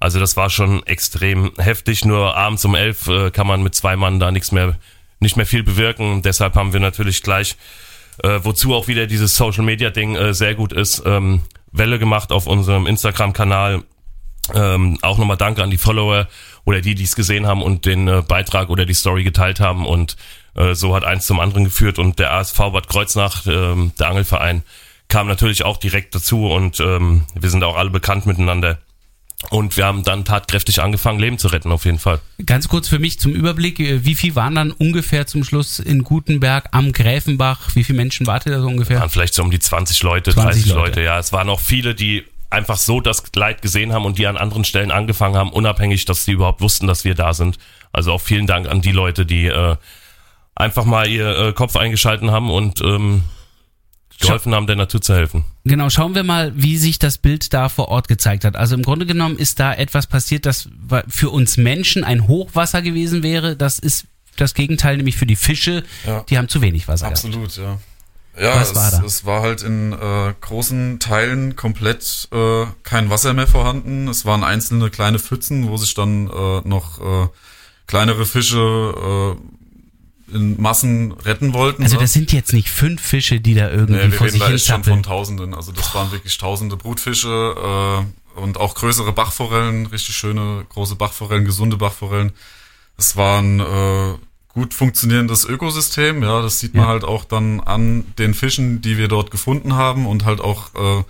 Also 0.00 0.18
das 0.18 0.36
war 0.36 0.50
schon 0.50 0.84
extrem 0.84 1.52
heftig. 1.58 2.04
Nur 2.04 2.36
abends 2.36 2.64
um 2.64 2.74
elf 2.74 3.06
äh, 3.06 3.30
kann 3.30 3.46
man 3.46 3.62
mit 3.62 3.76
zwei 3.76 3.94
Mann 3.94 4.18
da 4.18 4.32
nichts 4.32 4.50
mehr, 4.50 4.76
nicht 5.20 5.36
mehr 5.36 5.46
viel 5.46 5.62
bewirken. 5.62 6.22
Deshalb 6.22 6.56
haben 6.56 6.72
wir 6.72 6.80
natürlich 6.80 7.22
gleich, 7.22 7.56
äh, 8.24 8.40
wozu 8.42 8.74
auch 8.74 8.88
wieder 8.88 9.06
dieses 9.06 9.36
Social 9.36 9.62
Media 9.62 9.90
Ding 9.90 10.16
äh, 10.16 10.34
sehr 10.34 10.56
gut 10.56 10.72
ist, 10.72 11.04
ähm, 11.06 11.42
Welle 11.70 12.00
gemacht 12.00 12.32
auf 12.32 12.48
unserem 12.48 12.88
Instagram-Kanal. 12.88 13.84
Ähm, 14.52 14.98
auch 15.02 15.18
nochmal 15.18 15.36
Danke 15.36 15.62
an 15.62 15.70
die 15.70 15.78
Follower 15.78 16.26
oder 16.64 16.80
die, 16.80 16.96
die 16.96 17.04
es 17.04 17.14
gesehen 17.14 17.46
haben 17.46 17.62
und 17.62 17.86
den 17.86 18.08
äh, 18.08 18.22
Beitrag 18.26 18.70
oder 18.70 18.84
die 18.84 18.94
Story 18.94 19.22
geteilt 19.22 19.60
haben. 19.60 19.86
Und 19.86 20.16
so 20.74 20.94
hat 20.94 21.04
eins 21.04 21.26
zum 21.26 21.40
anderen 21.40 21.64
geführt. 21.64 21.98
Und 21.98 22.18
der 22.18 22.32
ASV 22.32 22.58
Bad 22.58 22.88
Kreuznach, 22.88 23.46
ähm, 23.46 23.92
der 23.98 24.08
Angelverein, 24.08 24.62
kam 25.08 25.26
natürlich 25.26 25.64
auch 25.64 25.76
direkt 25.76 26.14
dazu 26.14 26.46
und 26.46 26.80
ähm, 26.80 27.24
wir 27.34 27.50
sind 27.50 27.62
auch 27.64 27.76
alle 27.76 27.90
bekannt 27.90 28.26
miteinander. 28.26 28.78
Und 29.50 29.76
wir 29.76 29.84
haben 29.84 30.04
dann 30.04 30.24
tatkräftig 30.24 30.80
angefangen, 30.80 31.18
Leben 31.18 31.36
zu 31.36 31.48
retten, 31.48 31.72
auf 31.72 31.84
jeden 31.84 31.98
Fall. 31.98 32.20
Ganz 32.46 32.68
kurz 32.68 32.88
für 32.88 32.98
mich 32.98 33.18
zum 33.18 33.32
Überblick, 33.32 33.80
äh, 33.80 34.04
wie 34.04 34.14
viel 34.14 34.36
waren 34.36 34.54
dann 34.54 34.70
ungefähr 34.70 35.26
zum 35.26 35.44
Schluss 35.44 35.80
in 35.80 36.04
Gutenberg 36.04 36.68
am 36.72 36.92
Gräfenbach? 36.92 37.74
Wie 37.74 37.84
viele 37.84 37.96
Menschen 37.96 38.26
wartet 38.26 38.52
da 38.52 38.60
so 38.60 38.68
ungefähr? 38.68 39.00
waren 39.00 39.10
vielleicht 39.10 39.34
so 39.34 39.42
um 39.42 39.50
die 39.50 39.58
20 39.58 40.02
Leute, 40.02 40.32
20 40.32 40.52
30 40.52 40.66
Leute. 40.66 40.80
Leute. 40.80 41.02
Ja, 41.02 41.18
es 41.18 41.32
waren 41.32 41.48
auch 41.48 41.60
viele, 41.60 41.94
die 41.94 42.24
einfach 42.50 42.76
so 42.76 43.00
das 43.00 43.24
Leid 43.34 43.62
gesehen 43.62 43.92
haben 43.92 44.04
und 44.04 44.18
die 44.18 44.26
an 44.26 44.36
anderen 44.36 44.64
Stellen 44.64 44.90
angefangen 44.90 45.36
haben, 45.36 45.50
unabhängig, 45.50 46.04
dass 46.04 46.24
sie 46.24 46.32
überhaupt 46.32 46.60
wussten, 46.60 46.86
dass 46.86 47.04
wir 47.04 47.14
da 47.14 47.34
sind. 47.34 47.58
Also 47.92 48.12
auch 48.12 48.20
vielen 48.20 48.46
Dank 48.46 48.68
an 48.68 48.80
die 48.80 48.92
Leute, 48.92 49.26
die 49.26 49.46
äh, 49.46 49.76
einfach 50.54 50.84
mal 50.84 51.08
ihr 51.08 51.28
äh, 51.38 51.52
Kopf 51.52 51.76
eingeschalten 51.76 52.30
haben 52.30 52.50
und 52.50 52.80
ähm, 52.80 53.22
geholfen 54.20 54.54
haben, 54.54 54.66
der 54.66 54.76
Natur 54.76 55.00
zu 55.00 55.14
helfen. 55.14 55.44
Genau, 55.64 55.90
schauen 55.90 56.14
wir 56.14 56.22
mal, 56.22 56.52
wie 56.54 56.76
sich 56.76 56.98
das 56.98 57.18
Bild 57.18 57.52
da 57.52 57.68
vor 57.68 57.88
Ort 57.88 58.08
gezeigt 58.08 58.44
hat. 58.44 58.56
Also 58.56 58.74
im 58.74 58.82
Grunde 58.82 59.06
genommen 59.06 59.36
ist 59.36 59.60
da 59.60 59.74
etwas 59.74 60.06
passiert, 60.06 60.46
das 60.46 60.68
für 61.08 61.30
uns 61.30 61.56
Menschen 61.56 62.04
ein 62.04 62.28
Hochwasser 62.28 62.82
gewesen 62.82 63.22
wäre. 63.22 63.56
Das 63.56 63.78
ist 63.78 64.06
das 64.36 64.54
Gegenteil, 64.54 64.96
nämlich 64.96 65.16
für 65.16 65.26
die 65.26 65.36
Fische. 65.36 65.82
Ja. 66.06 66.24
Die 66.28 66.38
haben 66.38 66.48
zu 66.48 66.62
wenig 66.62 66.88
Wasser 66.88 67.06
gehabt. 67.08 67.24
Absolut, 67.24 67.56
ja. 67.56 67.78
Ja, 68.40 68.60
Was 68.60 68.70
es, 68.70 68.74
war 68.76 68.90
da? 68.90 69.02
es 69.04 69.24
war 69.26 69.42
halt 69.42 69.62
in 69.62 69.92
äh, 69.92 70.32
großen 70.40 71.00
Teilen 71.00 71.54
komplett 71.54 72.28
äh, 72.32 72.64
kein 72.82 73.10
Wasser 73.10 73.34
mehr 73.34 73.46
vorhanden. 73.46 74.08
Es 74.08 74.24
waren 74.24 74.42
einzelne 74.42 74.88
kleine 74.88 75.18
Pfützen, 75.18 75.68
wo 75.68 75.76
sich 75.76 75.92
dann 75.92 76.28
äh, 76.28 76.60
noch 76.66 76.98
äh, 77.00 77.28
kleinere 77.86 78.24
Fische 78.24 79.36
äh, 79.36 79.61
in 80.32 80.60
Massen 80.60 81.12
retten 81.12 81.52
wollten. 81.54 81.82
Also 81.82 81.96
ne? 81.96 82.02
das 82.02 82.12
sind 82.12 82.32
jetzt 82.32 82.52
nicht 82.52 82.68
fünf 82.70 83.00
Fische, 83.00 83.40
die 83.40 83.54
da 83.54 83.70
irgendwie 83.70 83.94
Nee, 83.94 84.10
wir 84.10 84.12
vor 84.12 84.26
reden 84.26 84.32
sich 84.38 84.40
da 84.42 84.52
echt 84.52 84.66
schon 84.66 84.84
von 84.84 85.02
Tausenden. 85.02 85.54
Also 85.54 85.72
das 85.72 85.94
waren 85.94 86.10
wirklich 86.12 86.36
Tausende 86.38 86.76
Brutfische. 86.76 88.04
Äh, 88.06 88.40
und 88.40 88.58
auch 88.58 88.74
größere 88.74 89.12
Bachforellen, 89.12 89.86
richtig 89.86 90.16
schöne 90.16 90.64
große 90.70 90.96
Bachforellen, 90.96 91.44
gesunde 91.44 91.76
Bachforellen. 91.76 92.32
Es 92.96 93.16
war 93.16 93.42
ein 93.42 93.60
äh, 93.60 94.14
gut 94.48 94.74
funktionierendes 94.74 95.44
Ökosystem, 95.44 96.22
ja, 96.22 96.40
das 96.42 96.58
sieht 96.58 96.74
man 96.74 96.84
Ja. 96.84 96.88
halt 96.90 97.04
auch 97.04 97.24
dann 97.24 97.60
an 97.60 98.04
den 98.18 98.34
Fischen, 98.34 98.80
die 98.80 98.96
wir 98.98 99.08
dort 99.08 99.30
gefunden 99.30 99.74
haben 99.74 100.06
und 100.06 100.24
halt 100.24 100.40
auch 100.40 100.74
äh, 100.74 101.04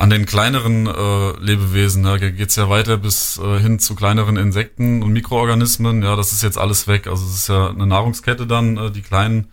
an 0.00 0.08
den 0.08 0.24
kleineren 0.24 0.86
äh, 0.86 1.32
Lebewesen. 1.40 2.04
Da 2.04 2.16
geht's 2.16 2.56
ja 2.56 2.70
weiter 2.70 2.96
bis 2.96 3.38
äh, 3.38 3.60
hin 3.60 3.78
zu 3.78 3.94
kleineren 3.94 4.38
Insekten 4.38 5.02
und 5.02 5.12
Mikroorganismen. 5.12 6.02
Ja, 6.02 6.16
das 6.16 6.32
ist 6.32 6.42
jetzt 6.42 6.56
alles 6.56 6.88
weg. 6.88 7.06
Also 7.06 7.26
es 7.26 7.34
ist 7.34 7.48
ja 7.48 7.68
eine 7.68 7.86
Nahrungskette 7.86 8.46
dann, 8.46 8.78
äh, 8.78 8.90
die 8.90 9.02
kleinen 9.02 9.52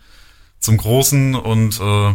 zum 0.58 0.78
Großen 0.78 1.34
und 1.34 1.78
äh, 1.78 2.14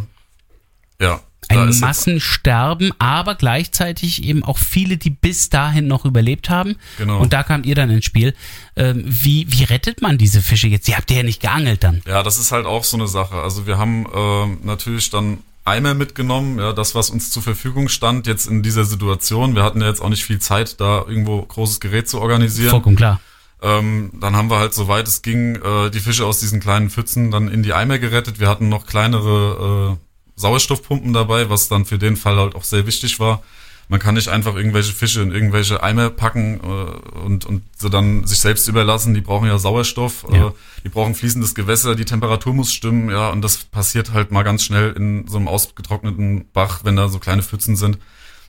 ja. 1.00 1.22
Ein 1.50 1.78
Massensterben, 1.78 2.92
aber 2.98 3.36
gleichzeitig 3.36 4.24
eben 4.24 4.44
auch 4.44 4.58
viele, 4.58 4.98
die 4.98 5.12
bis 5.12 5.50
dahin 5.50 5.88
noch 5.88 6.06
überlebt 6.06 6.50
haben. 6.50 6.78
Genau. 6.98 7.20
Und 7.20 7.34
da 7.34 7.44
kamt 7.44 7.68
ihr 7.68 7.76
dann 7.76 7.92
ins 7.92 8.06
Spiel. 8.06 8.34
Ähm, 8.76 9.04
wie, 9.06 9.46
wie 9.52 9.66
rettet 9.66 10.02
man 10.02 10.18
diese 10.18 10.42
Fische 10.42 10.68
jetzt? 10.68 10.88
Die 10.88 10.96
habt 10.96 11.12
ihr 11.12 11.18
ja 11.18 11.24
nicht 11.24 11.42
geangelt 11.42 11.84
dann. 11.84 12.02
Ja, 12.08 12.24
das 12.24 12.40
ist 12.40 12.52
halt 12.52 12.66
auch 12.66 12.86
so 12.86 12.98
eine 12.98 13.08
Sache. 13.08 13.36
Also 13.36 13.68
wir 13.68 13.78
haben 13.78 14.08
ähm, 14.16 14.60
natürlich 14.64 15.12
dann 15.12 15.40
Eimer 15.66 15.94
mitgenommen, 15.94 16.60
ja, 16.60 16.74
das, 16.74 16.94
was 16.94 17.10
uns 17.10 17.32
zur 17.32 17.42
Verfügung 17.42 17.88
stand 17.88 18.28
jetzt 18.28 18.48
in 18.48 18.64
dieser 18.64 18.84
Situation. 18.84 19.56
Wir 19.56 19.64
hatten 19.64 19.82
ja 19.82 19.88
jetzt 19.88 20.02
auch 20.02 20.10
nicht 20.10 20.26
viel 20.26 20.40
Zeit, 20.40 20.80
da 20.82 21.06
irgendwo 21.08 21.42
großes 21.42 21.80
Gerät 21.80 22.10
zu 22.10 22.20
organisieren. 22.20 22.72
Vollkommen 22.72 22.98
klar. 22.98 23.22
Ähm, 23.62 24.12
dann 24.20 24.36
haben 24.36 24.50
wir 24.50 24.60
halt, 24.60 24.74
soweit 24.74 25.08
es 25.08 25.22
ging, 25.22 25.56
äh, 25.56 25.90
die 25.90 26.02
Fische 26.02 26.26
aus 26.26 26.42
diesen 26.42 26.60
kleinen 26.60 26.90
Pfützen 26.90 27.32
dann 27.32 27.48
in 27.48 27.64
die 27.64 27.74
Eimer 27.74 27.98
gerettet. 27.98 28.42
Wir 28.42 28.50
hatten 28.50 28.68
noch 28.68 28.86
kleinere 28.86 29.98
äh, 29.98 30.40
Sauerstoffpumpen 30.40 31.14
dabei, 31.14 31.50
was 31.50 31.70
dann 31.70 31.86
für 31.86 31.98
den 31.98 32.18
Fall 32.18 32.36
halt 32.38 32.56
auch 32.56 32.64
sehr 32.66 32.86
wichtig 32.86 33.22
war. 33.22 33.42
Man 33.90 34.00
kann 34.00 34.16
nicht 34.16 34.30
einfach 34.30 34.56
irgendwelche 34.56 34.94
Fische 34.94 35.22
in 35.22 35.32
irgendwelche 35.32 35.84
Eimer 35.84 36.10
packen 36.10 36.60
äh, 36.64 37.18
und, 37.20 37.46
und 37.46 37.64
sie 37.78 37.90
dann 37.90 38.26
sich 38.26 38.40
selbst 38.40 38.68
überlassen. 38.68 39.14
Die 39.14 39.22
brauchen 39.22 39.48
ja 39.48 39.58
Sauerstoff, 39.58 40.26
Ja. 40.32 40.48
Äh, 40.48 40.52
die 40.84 40.90
brauchen 40.90 41.16
fließendes 41.16 41.56
Gewässer, 41.56 41.96
die 41.96 42.06
Temperatur 42.06 42.54
muss 42.54 42.74
stimmen, 42.74 43.10
ja, 43.10 43.30
und 43.30 43.42
das 43.42 43.58
passiert 43.58 44.12
halt 44.12 44.32
mal 44.32 44.44
ganz 44.44 44.64
schnell 44.64 44.92
in 44.92 45.28
so 45.28 45.38
einem 45.38 45.48
ausgetrockneten 45.48 46.46
Bach, 46.52 46.82
wenn 46.84 46.96
da 46.98 47.08
so 47.08 47.20
kleine 47.20 47.42
Pfützen 47.42 47.76
sind. 47.78 48.00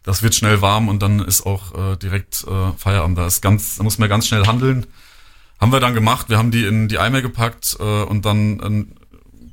Das 0.02 0.22
wird 0.22 0.34
schnell 0.34 0.60
warm 0.60 0.88
und 0.88 1.00
dann 1.00 1.20
ist 1.20 1.46
auch 1.46 1.92
äh, 1.92 1.96
direkt 1.96 2.44
äh, 2.46 2.72
Feierabend. 2.76 3.16
Da 3.16 3.26
ist 3.26 3.40
ganz, 3.40 3.76
da 3.76 3.84
muss 3.84 3.98
man 3.98 4.08
ganz 4.08 4.26
schnell 4.26 4.46
handeln. 4.46 4.86
Haben 5.60 5.72
wir 5.72 5.80
dann 5.80 5.94
gemacht. 5.94 6.28
Wir 6.28 6.36
haben 6.36 6.50
die 6.50 6.64
in 6.64 6.88
die 6.88 6.98
Eimer 6.98 7.22
gepackt 7.22 7.76
äh, 7.80 8.02
und 8.02 8.24
dann 8.26 8.60
ein 8.60 8.96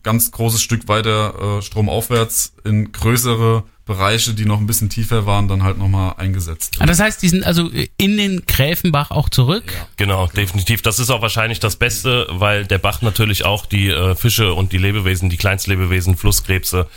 ganz 0.03 0.31
großes 0.31 0.61
Stück 0.61 0.87
weiter 0.87 1.57
äh, 1.59 1.61
stromaufwärts 1.61 2.53
in 2.63 2.91
größere 2.91 3.63
Bereiche, 3.85 4.33
die 4.33 4.45
noch 4.45 4.59
ein 4.59 4.67
bisschen 4.67 4.89
tiefer 4.89 5.25
waren, 5.25 5.47
dann 5.47 5.63
halt 5.63 5.77
nochmal 5.77 6.13
eingesetzt. 6.17 6.77
Ah, 6.79 6.85
Das 6.85 6.99
heißt, 6.99 7.21
die 7.21 7.29
sind 7.29 7.43
also 7.43 7.69
in 7.97 8.15
den 8.17 8.45
Gräfenbach 8.45 9.11
auch 9.11 9.27
zurück. 9.29 9.73
Genau, 9.97 10.27
definitiv. 10.27 10.81
Das 10.81 10.99
ist 10.99 11.09
auch 11.09 11.21
wahrscheinlich 11.21 11.59
das 11.59 11.75
Beste, 11.75 12.27
weil 12.29 12.65
der 12.65 12.77
Bach 12.77 13.01
natürlich 13.01 13.43
auch 13.43 13.65
die 13.65 13.89
äh, 13.89 14.15
Fische 14.15 14.53
und 14.53 14.71
die 14.71 14.77
Lebewesen, 14.77 15.29
die 15.29 15.37
Kleinstlebewesen, 15.37 16.15
Flusskrebse, 16.15 16.87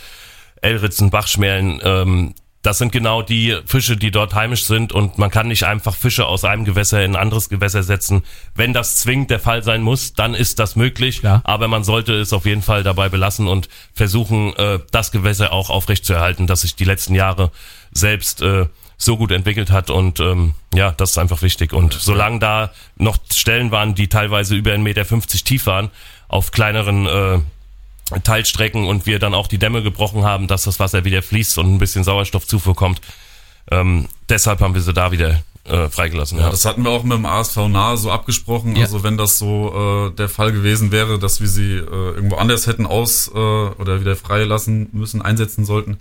Elritzen, 0.61 1.09
Bachschmerlen, 1.09 1.79
ähm, 1.83 2.33
das 2.65 2.79
sind 2.79 2.91
genau 2.91 3.21
die 3.21 3.55
Fische, 3.65 3.95
die 3.95 4.11
dort 4.11 4.33
heimisch 4.33 4.65
sind 4.65 4.91
und 4.91 5.17
man 5.17 5.29
kann 5.29 5.47
nicht 5.47 5.63
einfach 5.63 5.95
Fische 5.95 6.25
aus 6.25 6.43
einem 6.43 6.65
Gewässer 6.65 7.03
in 7.03 7.11
ein 7.11 7.21
anderes 7.21 7.49
Gewässer 7.49 7.83
setzen. 7.83 8.23
Wenn 8.55 8.73
das 8.73 8.97
zwingend 8.97 9.29
der 9.29 9.39
Fall 9.39 9.63
sein 9.63 9.81
muss, 9.81 10.13
dann 10.13 10.33
ist 10.33 10.59
das 10.59 10.75
möglich, 10.75 11.19
Klar. 11.19 11.41
aber 11.43 11.67
man 11.67 11.83
sollte 11.83 12.13
es 12.13 12.33
auf 12.33 12.45
jeden 12.45 12.61
Fall 12.61 12.83
dabei 12.83 13.09
belassen 13.09 13.47
und 13.47 13.69
versuchen, 13.93 14.55
äh, 14.55 14.79
das 14.91 15.11
Gewässer 15.11 15.53
auch 15.53 15.69
aufrechtzuerhalten, 15.69 16.47
das 16.47 16.61
sich 16.61 16.75
die 16.75 16.85
letzten 16.85 17.13
Jahre 17.13 17.51
selbst 17.91 18.41
äh, 18.41 18.65
so 18.97 19.17
gut 19.17 19.31
entwickelt 19.31 19.71
hat 19.71 19.89
und 19.89 20.19
ähm, 20.19 20.53
ja, 20.73 20.91
das 20.91 21.11
ist 21.11 21.17
einfach 21.17 21.41
wichtig. 21.41 21.73
Und 21.73 21.93
solange 21.93 22.39
da 22.39 22.71
noch 22.97 23.17
Stellen 23.31 23.71
waren, 23.71 23.93
die 23.93 24.07
teilweise 24.07 24.55
über 24.55 24.71
1,50 24.71 24.77
Meter 24.79 25.05
tief 25.43 25.65
waren, 25.67 25.91
auf 26.27 26.51
kleineren 26.51 27.05
äh, 27.05 27.39
Teilstrecken 28.23 28.85
und 28.87 29.05
wir 29.05 29.19
dann 29.19 29.33
auch 29.33 29.47
die 29.47 29.57
Dämme 29.57 29.81
gebrochen 29.83 30.23
haben, 30.23 30.47
dass 30.47 30.63
das 30.63 30.79
Wasser 30.79 31.05
wieder 31.05 31.21
fließt 31.23 31.57
und 31.57 31.73
ein 31.73 31.77
bisschen 31.79 32.03
Sauerstoffzufuhr 32.03 32.75
kommt, 32.75 33.01
ähm, 33.71 34.07
deshalb 34.29 34.59
haben 34.61 34.75
wir 34.75 34.81
sie 34.81 34.93
da 34.93 35.11
wieder 35.11 35.41
äh, 35.63 35.89
freigelassen. 35.89 36.37
Ja, 36.37 36.51
das 36.51 36.65
hatten 36.65 36.83
wir 36.83 36.91
auch 36.91 37.03
mit 37.03 37.17
dem 37.17 37.25
ASV 37.25 37.57
nahe 37.67 37.97
so 37.97 38.11
abgesprochen. 38.11 38.75
Ja. 38.75 38.83
Also 38.83 39.01
wenn 39.01 39.17
das 39.17 39.39
so 39.39 40.09
äh, 40.11 40.15
der 40.15 40.29
Fall 40.29 40.51
gewesen 40.51 40.91
wäre, 40.91 41.17
dass 41.17 41.41
wir 41.41 41.47
sie 41.47 41.73
äh, 41.73 41.79
irgendwo 41.81 42.35
anders 42.35 42.67
hätten 42.67 42.85
aus 42.85 43.31
äh, 43.33 43.37
oder 43.39 43.99
wieder 44.01 44.15
freilassen 44.15 44.89
müssen, 44.91 45.23
einsetzen 45.23 45.65
sollten, 45.65 45.97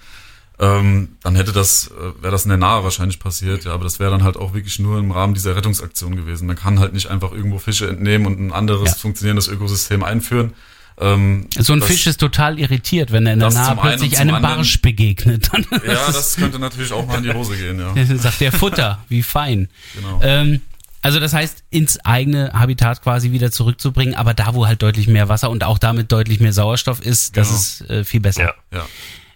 ähm, 0.61 1.17
dann 1.23 1.35
hätte 1.35 1.53
das, 1.53 1.89
äh, 1.99 2.23
wäre 2.23 2.31
das 2.33 2.45
in 2.45 2.51
der 2.51 2.59
Nahe 2.59 2.85
wahrscheinlich 2.85 3.19
passiert. 3.19 3.65
Ja, 3.65 3.73
aber 3.73 3.85
das 3.85 3.99
wäre 3.99 4.11
dann 4.11 4.23
halt 4.23 4.37
auch 4.37 4.53
wirklich 4.53 4.79
nur 4.79 4.99
im 4.99 5.11
Rahmen 5.11 5.33
dieser 5.33 5.57
Rettungsaktion 5.57 6.15
gewesen. 6.15 6.47
Man 6.47 6.57
kann 6.57 6.79
halt 6.79 6.93
nicht 6.93 7.09
einfach 7.09 7.33
irgendwo 7.33 7.59
Fische 7.59 7.89
entnehmen 7.89 8.27
und 8.27 8.39
ein 8.39 8.53
anderes 8.53 8.91
Ja. 8.91 8.97
funktionierendes 8.97 9.49
Ökosystem 9.49 10.05
einführen. 10.05 10.53
Ähm, 11.01 11.49
So 11.59 11.73
ein 11.73 11.81
das- 11.81 11.89
Fisch 11.89 12.07
ist 12.07 12.19
total 12.21 12.59
irritiert, 12.59 13.11
wenn 13.13 13.27
er 13.27 13.33
in 13.35 13.41
der 13.41 13.51
Nahe 13.51 13.77
plötzlich 13.77 14.19
einem 14.19 14.37
anderen- 14.37 14.57
Barsch 14.59 14.81
begegnet. 14.81 15.49
Dann 15.53 15.67
Ja, 15.87 16.07
das 16.13 16.37
könnte 16.37 16.59
natürlich 16.59 16.93
auch 16.93 17.07
mal 17.07 17.19
in 17.19 17.25
die 17.25 17.33
Hose 17.33 17.57
gehen, 17.57 17.79
ja. 17.81 17.93
Dann 17.95 18.19
sagt 18.19 18.41
der 18.41 18.53
Futter, 18.53 19.05
wie 19.09 19.23
fein. 19.23 19.69
Genau. 19.95 20.21
Ähm, 20.23 20.61
also 21.03 21.21
das 21.21 21.33
heißt, 21.35 21.65
ins 21.71 21.99
eigene 22.05 22.53
Habitat 22.55 23.03
quasi 23.03 23.33
wieder 23.33 23.51
zurückzubringen, 23.51 24.15
aber 24.15 24.33
da, 24.35 24.55
wo 24.55 24.67
halt 24.67 24.81
deutlich 24.83 25.07
mehr 25.09 25.29
Wasser 25.29 25.51
und 25.51 25.65
auch 25.65 25.79
damit 25.79 26.11
deutlich 26.13 26.41
mehr 26.41 26.53
Sauerstoff 26.53 27.01
ist, 27.05 27.37
das 27.37 27.49
Genau. 27.49 27.59
ist 27.61 27.91
äh, 27.91 28.05
viel 28.05 28.21
besser. 28.21 28.55
Ja. 28.73 28.79
Ja. 28.79 28.87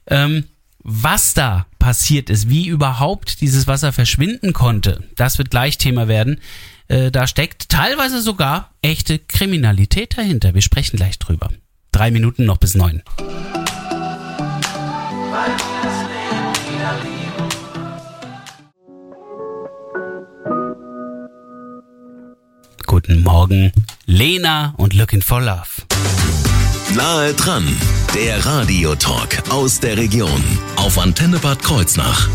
Ähm, 0.06 0.44
was 0.82 1.34
da 1.34 1.66
passiert 1.78 2.30
ist, 2.30 2.48
wie 2.48 2.66
überhaupt 2.68 3.40
dieses 3.42 3.66
Wasser 3.66 3.92
verschwinden 3.92 4.52
konnte, 4.54 5.02
das 5.16 5.36
wird 5.38 5.50
gleich 5.50 5.76
Thema 5.76 6.08
werden. 6.08 6.40
Äh, 6.88 7.10
da 7.10 7.26
steckt 7.26 7.68
teilweise 7.68 8.20
sogar 8.22 8.70
echte 8.80 9.18
Kriminalität 9.18 10.16
dahinter. 10.16 10.54
Wir 10.54 10.62
sprechen 10.62 10.96
gleich 10.96 11.18
drüber. 11.18 11.50
Drei 11.92 12.10
Minuten 12.10 12.44
noch 12.44 12.56
bis 12.56 12.74
neun. 12.74 13.02
Guten 22.86 23.22
Morgen, 23.22 23.70
Lena 24.06 24.72
und 24.78 24.94
Looking 24.94 25.20
for 25.20 25.42
Love. 25.42 25.68
Nahe 26.94 27.34
dran, 27.34 27.66
der 28.14 28.44
Radiotalk 28.46 29.50
aus 29.50 29.78
der 29.78 29.98
Region 29.98 30.42
auf 30.76 30.98
Antenne 30.98 31.38
Bad 31.38 31.62
Kreuznach. 31.62 32.28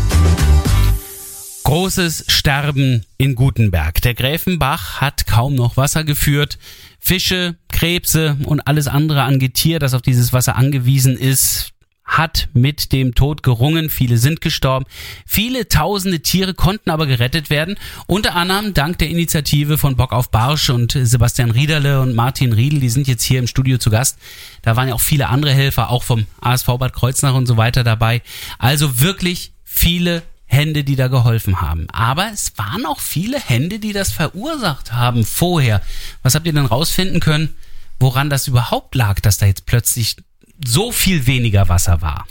Großes 1.64 2.26
Sterben 2.28 3.06
in 3.16 3.34
Gutenberg. 3.34 4.02
Der 4.02 4.12
Gräfenbach 4.12 5.00
hat 5.00 5.26
kaum 5.26 5.54
noch 5.54 5.78
Wasser 5.78 6.04
geführt. 6.04 6.58
Fische, 7.00 7.56
Krebse 7.72 8.36
und 8.44 8.66
alles 8.66 8.86
andere 8.86 9.22
an 9.22 9.38
Getier, 9.38 9.78
das 9.78 9.94
auf 9.94 10.02
dieses 10.02 10.34
Wasser 10.34 10.56
angewiesen 10.56 11.16
ist, 11.16 11.70
hat 12.04 12.50
mit 12.52 12.92
dem 12.92 13.14
Tod 13.14 13.42
gerungen. 13.42 13.88
Viele 13.88 14.18
sind 14.18 14.42
gestorben. 14.42 14.84
Viele 15.24 15.66
tausende 15.66 16.20
Tiere 16.20 16.52
konnten 16.52 16.90
aber 16.90 17.06
gerettet 17.06 17.48
werden. 17.48 17.76
Unter 18.06 18.36
anderem 18.36 18.74
dank 18.74 18.98
der 18.98 19.08
Initiative 19.08 19.78
von 19.78 19.96
Bock 19.96 20.12
auf 20.12 20.30
Barsch 20.30 20.68
und 20.68 20.92
Sebastian 20.92 21.50
Riederle 21.50 22.02
und 22.02 22.14
Martin 22.14 22.52
Riedel. 22.52 22.80
Die 22.80 22.90
sind 22.90 23.08
jetzt 23.08 23.24
hier 23.24 23.38
im 23.38 23.46
Studio 23.46 23.78
zu 23.78 23.88
Gast. 23.88 24.18
Da 24.60 24.76
waren 24.76 24.88
ja 24.88 24.94
auch 24.94 25.00
viele 25.00 25.30
andere 25.30 25.52
Helfer, 25.52 25.88
auch 25.88 26.02
vom 26.02 26.26
ASV 26.42 26.66
Bad 26.78 26.92
Kreuznach 26.92 27.34
und 27.34 27.46
so 27.46 27.56
weiter 27.56 27.84
dabei. 27.84 28.20
Also 28.58 29.00
wirklich 29.00 29.52
viele 29.64 30.22
Hände, 30.54 30.84
die 30.84 30.96
da 30.96 31.08
geholfen 31.08 31.60
haben. 31.60 31.88
Aber 31.90 32.30
es 32.32 32.52
waren 32.56 32.86
auch 32.86 33.00
viele 33.00 33.38
Hände, 33.38 33.78
die 33.78 33.92
das 33.92 34.12
verursacht 34.12 34.92
haben 34.92 35.24
vorher. 35.24 35.82
Was 36.22 36.34
habt 36.34 36.46
ihr 36.46 36.52
denn 36.52 36.66
rausfinden 36.66 37.20
können, 37.20 37.54
woran 37.98 38.30
das 38.30 38.48
überhaupt 38.48 38.94
lag, 38.94 39.20
dass 39.20 39.38
da 39.38 39.46
jetzt 39.46 39.66
plötzlich 39.66 40.16
so 40.64 40.92
viel 40.92 41.26
weniger 41.26 41.68
Wasser 41.68 42.00
war? 42.00 42.26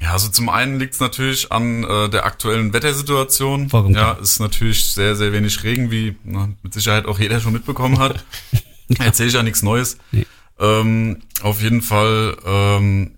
Ja, 0.00 0.12
also 0.12 0.28
zum 0.28 0.48
einen 0.48 0.78
liegt 0.78 0.94
es 0.94 1.00
natürlich 1.00 1.52
an 1.52 1.84
äh, 1.84 2.08
der 2.08 2.24
aktuellen 2.24 2.72
Wettersituation. 2.72 3.68
Vollkommen 3.68 3.94
ja, 3.94 4.12
ist 4.12 4.40
natürlich 4.40 4.84
sehr, 4.84 5.14
sehr 5.14 5.32
wenig 5.32 5.62
Regen, 5.62 5.90
wie 5.90 6.16
na, 6.24 6.48
mit 6.62 6.72
Sicherheit 6.72 7.04
auch 7.04 7.18
jeder 7.18 7.40
schon 7.40 7.52
mitbekommen 7.52 7.98
hat. 7.98 8.24
Erzähle 8.98 9.28
ich 9.28 9.34
ja 9.34 9.42
nichts 9.42 9.62
Neues. 9.62 9.98
Nee. 10.10 10.26
Ähm, 10.58 11.22
auf 11.42 11.62
jeden 11.62 11.82
Fall 11.82 12.36
ähm, 12.46 13.12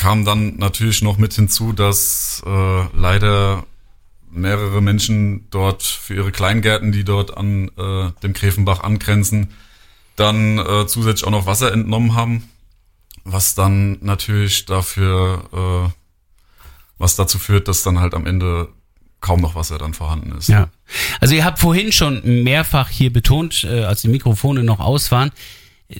kam 0.00 0.24
dann 0.24 0.56
natürlich 0.56 1.02
noch 1.02 1.18
mit 1.18 1.34
hinzu, 1.34 1.74
dass 1.74 2.42
äh, 2.46 2.96
leider 2.96 3.66
mehrere 4.30 4.80
Menschen 4.80 5.46
dort 5.50 5.82
für 5.82 6.14
ihre 6.14 6.32
Kleingärten, 6.32 6.90
die 6.90 7.04
dort 7.04 7.36
an 7.36 7.68
äh, 7.76 8.10
dem 8.22 8.32
Gräfenbach 8.32 8.82
angrenzen, 8.82 9.50
dann 10.16 10.58
äh, 10.58 10.86
zusätzlich 10.86 11.26
auch 11.26 11.32
noch 11.32 11.44
Wasser 11.44 11.70
entnommen 11.70 12.14
haben, 12.14 12.48
was 13.24 13.54
dann 13.54 13.98
natürlich 14.00 14.64
dafür, 14.64 15.92
äh, 15.92 15.92
was 16.96 17.16
dazu 17.16 17.38
führt, 17.38 17.68
dass 17.68 17.82
dann 17.82 18.00
halt 18.00 18.14
am 18.14 18.24
Ende 18.24 18.68
kaum 19.20 19.42
noch 19.42 19.54
Wasser 19.54 19.76
dann 19.76 19.92
vorhanden 19.92 20.32
ist. 20.38 20.48
Ja. 20.48 20.70
Also 21.20 21.34
ihr 21.34 21.44
habt 21.44 21.58
vorhin 21.58 21.92
schon 21.92 22.42
mehrfach 22.42 22.88
hier 22.88 23.12
betont, 23.12 23.64
äh, 23.64 23.84
als 23.84 24.00
die 24.00 24.08
Mikrofone 24.08 24.64
noch 24.64 24.80
aus 24.80 25.12
waren, 25.12 25.30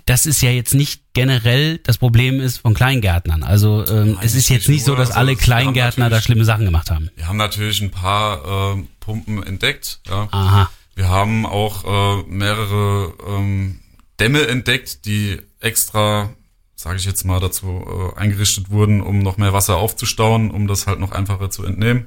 das 0.06 0.26
ist 0.26 0.40
ja 0.42 0.50
jetzt 0.50 0.74
nicht 0.74 1.02
generell 1.14 1.78
das 1.78 1.98
Problem 1.98 2.40
ist 2.40 2.58
von 2.58 2.74
Kleingärtnern. 2.74 3.42
Also 3.42 3.84
ähm, 3.86 4.18
es 4.22 4.34
ist 4.34 4.48
jetzt 4.48 4.68
nicht 4.68 4.84
so, 4.84 4.94
dass 4.94 5.08
Also 5.08 5.20
alle 5.20 5.36
Kleingärtner 5.36 6.10
da 6.10 6.20
schlimme 6.20 6.44
Sachen 6.44 6.64
gemacht 6.64 6.90
haben. 6.90 7.10
Wir 7.16 7.26
haben 7.26 7.36
natürlich 7.36 7.80
ein 7.80 7.90
paar 7.90 8.76
äh, 8.76 8.82
Pumpen 9.00 9.42
entdeckt. 9.42 10.00
Ja. 10.08 10.28
Aha. 10.30 10.70
Wir 10.94 11.08
haben 11.08 11.46
auch 11.46 11.84
äh, 11.84 12.22
mehrere 12.28 13.14
ähm, 13.26 13.80
Dämme 14.20 14.46
entdeckt, 14.46 15.06
die 15.06 15.40
extra, 15.60 16.30
sage 16.76 16.98
ich 16.98 17.04
jetzt 17.04 17.24
mal, 17.24 17.40
dazu 17.40 18.12
äh, 18.16 18.20
eingerichtet 18.20 18.70
wurden, 18.70 19.00
um 19.00 19.20
noch 19.20 19.38
mehr 19.38 19.52
Wasser 19.52 19.76
aufzustauen, 19.76 20.50
um 20.50 20.66
das 20.66 20.86
halt 20.86 21.00
noch 21.00 21.12
einfacher 21.12 21.50
zu 21.50 21.64
entnehmen. 21.64 22.06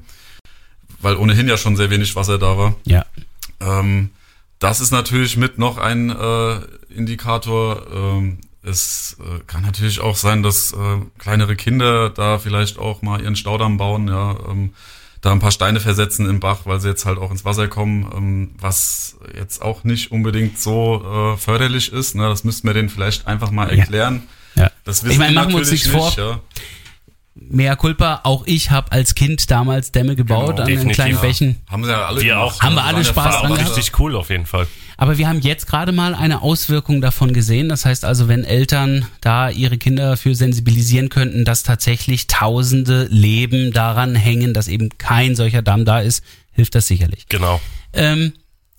Weil 1.00 1.18
ohnehin 1.18 1.50
ja 1.50 1.58
schon 1.58 1.76
sehr 1.76 1.90
wenig 1.90 2.16
Wasser 2.16 2.38
da 2.38 2.58
war. 2.58 2.76
Ja. 2.86 3.06
Ähm, 3.60 4.12
das 4.60 4.80
ist 4.80 4.92
natürlich 4.92 5.36
mit 5.36 5.58
noch 5.58 5.78
ein 5.78 6.10
äh, 6.10 6.62
Indikator. 6.96 7.86
Ähm, 7.94 8.40
es 8.64 9.18
äh, 9.20 9.40
kann 9.46 9.62
natürlich 9.64 10.00
auch 10.00 10.16
sein, 10.16 10.42
dass 10.44 10.72
äh, 10.74 10.78
kleinere 11.20 11.56
Kinder 11.56 12.10
da 12.10 12.40
vielleicht 12.40 12.78
auch 12.78 13.02
mal 13.02 13.22
ihren 13.22 13.36
Staudamm 13.36 13.78
bauen, 13.78 14.08
ja, 14.08 14.38
ähm, 14.50 14.74
da 15.22 15.32
ein 15.32 15.40
paar 15.40 15.52
Steine 15.52 15.80
versetzen 15.80 16.30
im 16.30 16.40
Bach, 16.40 16.60
weil 16.66 16.80
sie 16.82 16.90
jetzt 16.90 17.06
halt 17.06 17.18
auch 17.18 17.32
ins 17.32 17.46
Wasser 17.46 17.68
kommen, 17.70 18.10
ähm, 18.16 18.52
was 18.60 19.18
jetzt 19.38 19.62
auch 19.62 19.84
nicht 19.86 20.12
unbedingt 20.12 20.60
so 20.60 21.34
äh, 21.36 21.38
förderlich 21.38 21.94
ist. 21.94 22.16
Ne? 22.16 22.28
Das 22.28 22.44
müssten 22.44 22.68
wir 22.68 22.74
denen 22.74 22.90
vielleicht 22.90 23.26
einfach 23.28 23.50
mal 23.52 23.70
Ja. 23.70 23.80
erklären. 23.80 24.24
Ja. 24.56 24.70
Das 24.84 25.00
Ich 25.00 25.06
wissen 25.10 25.20
meine, 25.20 25.30
die 25.30 25.36
machen 25.36 25.50
wir 25.52 25.58
uns 25.60 25.68
natürlich 25.72 25.94
nichts 25.94 26.16
vor. 26.16 26.26
Ja. 26.26 26.40
Mea 27.36 27.76
culpa, 27.76 28.22
auch 28.24 28.44
ich 28.46 28.70
habe 28.70 28.92
als 28.92 29.16
Kind 29.16 29.50
damals 29.50 29.92
Dämme 29.92 30.16
gebaut 30.16 30.58
Genau, 30.58 30.62
an 30.62 30.68
den 30.68 30.90
kleinen 30.92 31.16
Ja. 31.16 31.22
Bächen. 31.22 31.56
Haben 31.70 31.84
sie 31.84 31.90
ja 31.92 32.06
alle 32.06 32.22
Wir 32.22 32.34
gemacht. 32.36 32.56
auch. 32.58 32.62
Haben 32.62 32.76
wir 32.76 32.82
Das 32.82 32.94
alle 32.94 33.04
Spaß 33.06 33.42
dran 33.42 33.54
gehabt? 33.56 33.78
richtig 33.78 34.00
cool 34.00 34.16
auf 34.16 34.30
jeden 34.30 34.46
Fall. 34.46 34.68
Aber 34.98 35.18
wir 35.18 35.28
haben 35.28 35.42
jetzt 35.42 35.66
gerade 35.66 35.92
mal 35.92 36.14
eine 36.14 36.44
Auswirkung 36.44 37.02
davon 37.02 37.34
gesehen. 37.34 37.70
Das 37.70 37.86
heißt 37.86 38.06
also, 38.06 38.28
wenn 38.28 38.44
Eltern 38.44 39.08
da 39.22 39.50
ihre 39.50 39.80
Kinder 39.80 40.12
dafür 40.12 40.36
sensibilisieren 40.36 41.10
könnten, 41.10 41.44
dass 41.44 41.64
tatsächlich 41.64 42.28
tausende 42.28 43.08
Leben 43.10 43.72
daran 43.74 44.14
hängen, 44.14 44.54
dass 44.54 44.68
eben 44.68 44.90
kein 45.00 45.36
solcher 45.36 45.64
Damm 45.64 45.86
da 45.86 46.00
ist, 46.00 46.24
hilft 46.52 46.76
das 46.76 46.86
sicherlich. 46.88 47.26
Genau. 47.30 47.60
Ähm, 47.94 48.34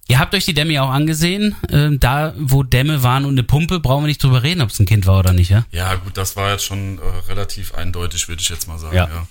ihr 0.06 0.18
habt 0.18 0.34
euch 0.34 0.44
die 0.44 0.54
Dämme 0.54 0.73
ja 0.73 0.82
auch 0.82 0.90
angesehen. 0.90 1.56
Ähm, 1.70 1.99
da, 2.00 2.34
wo 2.37 2.62
Dämme 2.62 3.02
waren 3.02 3.25
und 3.25 3.32
eine 3.32 3.42
Pumpe, 3.42 3.80
brauchen 3.80 4.04
wir 4.04 4.08
nicht 4.08 4.23
drüber 4.23 4.42
reden, 4.42 4.61
ob 4.61 4.70
es 4.70 4.78
ein 4.78 4.87
Kind 4.87 5.06
war 5.06 5.18
oder 5.18 5.32
nicht, 5.32 5.50
ja? 5.50 5.64
Ja, 5.70 5.94
gut, 5.94 6.16
das 6.16 6.37
war 6.37 6.52
jetzt 6.52 6.64
schon 6.64 6.99
äh, 6.99 7.28
relativ 7.28 7.75
eindeutig, 7.75 8.28
würde 8.28 8.42
ich 8.42 8.49
jetzt 8.49 8.68
mal 8.68 8.78
sagen. 8.78 8.96
Ja. 8.96 9.08
Ja. 9.08 9.26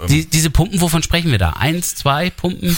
Ähm, 0.00 0.06
Die, 0.08 0.26
diese 0.28 0.50
Pumpen, 0.50 0.80
wovon 0.80 1.02
sprechen 1.02 1.30
wir 1.30 1.38
da? 1.38 1.50
Eins, 1.50 1.94
zwei 1.94 2.30
Pumpen? 2.30 2.76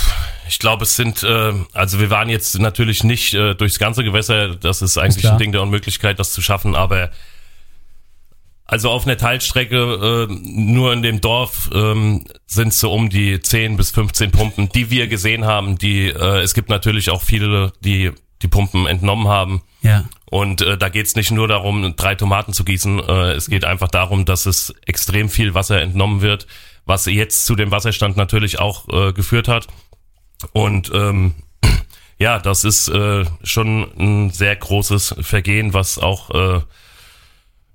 Ich 0.49 0.59
glaube, 0.59 0.85
es 0.85 0.97
sind, 0.97 1.23
äh, 1.23 1.52
also 1.73 2.00
wir 2.00 2.11
waren 2.11 2.28
jetzt 2.28 2.59
natürlich 2.59 3.05
nicht 3.05 3.35
äh, 3.35 3.55
durchs 3.55 3.78
ganze 3.78 4.05
Gewässer, 4.05 4.55
das 4.55 4.83
ist 4.83 4.99
eigentlich 4.99 5.23
klar. 5.23 5.35
ein 5.35 5.38
Ding 5.38 5.52
der 5.52 5.62
Unmöglichkeit, 5.62 6.19
das 6.19 6.33
zu 6.33 6.43
schaffen, 6.43 6.75
aber 6.75 7.11
also 8.69 8.91
auf 8.91 9.07
einer 9.07 9.17
Teilstrecke, 9.17 10.29
äh, 10.29 10.35
nur 10.43 10.93
in 10.93 11.03
dem 11.03 11.23
Dorf, 11.23 11.71
ähm, 11.73 12.25
sind 12.47 12.75
so 12.75 12.93
um 12.93 13.09
die 13.09 13.41
10 13.41 13.79
bis 13.79 13.91
15 13.91 14.31
Pumpen, 14.31 14.69
die 14.69 14.91
wir 14.91 15.09
gesehen 15.09 15.47
haben. 15.47 15.79
Die, 15.79 16.09
äh, 16.09 16.41
es 16.41 16.53
gibt 16.53 16.69
natürlich 16.69 17.11
auch 17.11 17.23
viele, 17.23 17.73
die 17.81 18.13
die 18.43 18.49
Pumpen 18.49 18.87
entnommen 18.87 19.27
haben. 19.27 19.63
Ja. 19.81 20.05
Und 20.27 20.61
äh, 20.61 20.77
da 20.77 20.91
geht's 20.91 21.17
nicht 21.17 21.31
nur 21.31 21.49
darum, 21.49 21.95
drei 21.97 22.15
Tomaten 22.15 22.53
zu 22.53 22.63
gießen. 22.63 23.01
Äh, 23.01 23.33
es 23.33 23.49
geht 23.49 23.65
einfach 23.65 23.89
darum, 23.89 24.27
dass 24.27 24.45
es 24.45 24.75
extrem 24.85 25.31
viel 25.31 25.55
Wasser 25.55 25.81
entnommen 25.81 26.21
wird, 26.21 26.47
was 26.85 27.07
jetzt 27.07 27.47
zu 27.47 27.57
dem 27.57 27.71
Wasserstand 27.71 28.19
natürlich 28.19 28.59
auch 28.59 28.87
äh, 28.91 29.13
geführt 29.15 29.49
hat. 29.49 29.67
Und 30.53 30.93
ähm, 30.95 31.35
ja, 32.19 32.39
das 32.39 32.65
ist 32.65 32.89
äh, 32.89 33.25
schon 33.43 33.91
ein 33.99 34.31
sehr 34.31 34.55
großes 34.57 35.17
Vergehen, 35.23 35.73
was 35.73 35.99
auch 35.99 36.31
äh, 36.31 36.61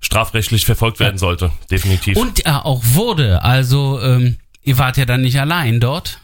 strafrechtlich 0.04 0.66
verfolgt 0.66 1.00
werden 1.00 1.18
sollte, 1.18 1.50
definitiv. 1.70 2.16
Und 2.18 2.44
er 2.44 2.66
auch 2.66 2.82
wurde. 2.84 3.42
Also, 3.42 4.00
ähm, 4.02 4.36
ihr 4.62 4.76
wart 4.76 4.98
ja 4.98 5.06
dann 5.06 5.22
nicht 5.22 5.40
allein 5.40 5.80
dort. 5.80 6.20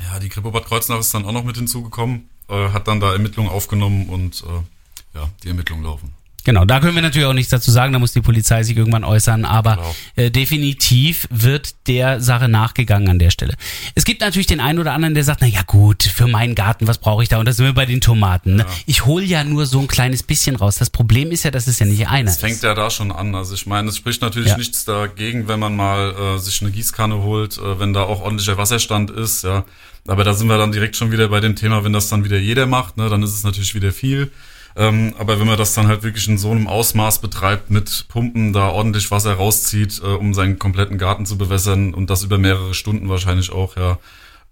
Ja, 0.00 0.20
die 0.20 0.28
Kripo 0.28 0.52
Bad 0.52 0.66
Kreuznach 0.66 1.00
ist 1.00 1.12
dann 1.12 1.24
auch 1.24 1.32
noch 1.32 1.42
mit 1.42 1.56
hinzugekommen, 1.56 2.30
äh, 2.48 2.70
hat 2.70 2.86
dann 2.86 3.00
da 3.00 3.12
Ermittlungen 3.12 3.50
aufgenommen 3.50 4.08
und 4.08 4.44
äh, 4.44 5.18
ja, 5.18 5.28
die 5.42 5.48
Ermittlungen 5.48 5.82
laufen. 5.82 6.14
Genau, 6.48 6.64
da 6.64 6.80
können 6.80 6.94
wir 6.94 7.02
natürlich 7.02 7.26
auch 7.28 7.34
nichts 7.34 7.50
dazu 7.50 7.70
sagen, 7.70 7.92
da 7.92 7.98
muss 7.98 8.14
die 8.14 8.22
Polizei 8.22 8.62
sich 8.62 8.74
irgendwann 8.74 9.04
äußern, 9.04 9.44
aber 9.44 9.76
Genau. 9.76 9.94
äh, 10.16 10.30
definitiv 10.30 11.28
wird 11.30 11.86
der 11.88 12.22
Sache 12.22 12.48
nachgegangen 12.48 13.10
an 13.10 13.18
der 13.18 13.28
Stelle. 13.28 13.52
Es 13.94 14.06
gibt 14.06 14.22
natürlich 14.22 14.46
den 14.46 14.58
einen 14.60 14.78
oder 14.78 14.94
anderen, 14.94 15.12
der 15.12 15.24
sagt, 15.24 15.42
na 15.42 15.46
ja 15.46 15.60
gut, 15.66 16.02
für 16.04 16.26
meinen 16.26 16.54
Garten, 16.54 16.86
was 16.86 16.96
brauche 16.96 17.22
ich 17.22 17.28
da? 17.28 17.38
Und 17.38 17.44
da 17.46 17.52
sind 17.52 17.66
wir 17.66 17.74
bei 17.74 17.84
den 17.84 18.00
Tomaten. 18.00 18.54
Ne? 18.56 18.66
Ich 18.86 19.04
hole 19.04 19.26
ja 19.26 19.44
nur 19.44 19.66
so 19.66 19.78
ein 19.78 19.88
kleines 19.88 20.22
bisschen 20.22 20.56
raus. 20.56 20.76
Das 20.76 20.88
Problem 20.88 21.30
ist 21.32 21.42
ja, 21.42 21.50
dass 21.50 21.66
es 21.66 21.80
ja 21.80 21.84
nicht 21.84 22.08
einer 22.08 22.30
Es 22.30 22.38
fängt 22.38 22.54
ist. 22.54 22.62
ja 22.62 22.72
da 22.74 22.88
schon 22.88 23.12
an. 23.12 23.34
Also 23.34 23.52
ich 23.52 23.66
meine, 23.66 23.90
es 23.90 23.98
spricht 23.98 24.22
natürlich 24.22 24.48
Ja. 24.52 24.56
nichts 24.56 24.86
dagegen, 24.86 25.48
wenn 25.48 25.60
man 25.60 25.76
mal 25.76 26.14
äh, 26.36 26.38
sich 26.38 26.62
eine 26.62 26.70
Gießkanne 26.70 27.22
holt, 27.22 27.58
äh, 27.58 27.78
wenn 27.78 27.92
da 27.92 28.04
auch 28.04 28.22
ordentlicher 28.22 28.56
Wasserstand 28.56 29.10
ist, 29.10 29.44
ja. 29.44 29.66
Aber 30.06 30.24
da 30.24 30.32
sind 30.32 30.48
wir 30.48 30.56
dann 30.56 30.72
direkt 30.72 30.96
schon 30.96 31.12
wieder 31.12 31.28
bei 31.28 31.40
dem 31.40 31.56
Thema, 31.56 31.84
wenn 31.84 31.92
das 31.92 32.08
dann 32.08 32.24
wieder 32.24 32.38
jeder 32.38 32.66
macht, 32.66 32.96
ne, 32.96 33.10
dann 33.10 33.22
ist 33.22 33.34
es 33.34 33.44
natürlich 33.44 33.74
wieder 33.74 33.92
viel. 33.92 34.32
Ähm, 34.78 35.12
aber 35.18 35.40
wenn 35.40 35.46
man 35.48 35.58
das 35.58 35.74
dann 35.74 35.88
halt 35.88 36.04
wirklich 36.04 36.28
in 36.28 36.38
so 36.38 36.52
einem 36.52 36.68
Ausmaß 36.68 37.18
betreibt, 37.18 37.68
mit 37.68 38.06
Pumpen 38.08 38.52
da 38.52 38.68
ordentlich 38.68 39.10
Wasser 39.10 39.34
rauszieht, 39.34 40.00
äh, 40.04 40.06
um 40.06 40.34
seinen 40.34 40.60
kompletten 40.60 40.98
Garten 40.98 41.26
zu 41.26 41.36
bewässern 41.36 41.94
und 41.94 42.10
das 42.10 42.22
über 42.22 42.38
mehrere 42.38 42.74
Stunden 42.74 43.08
wahrscheinlich 43.08 43.50
auch, 43.50 43.76
ja, 43.76 43.98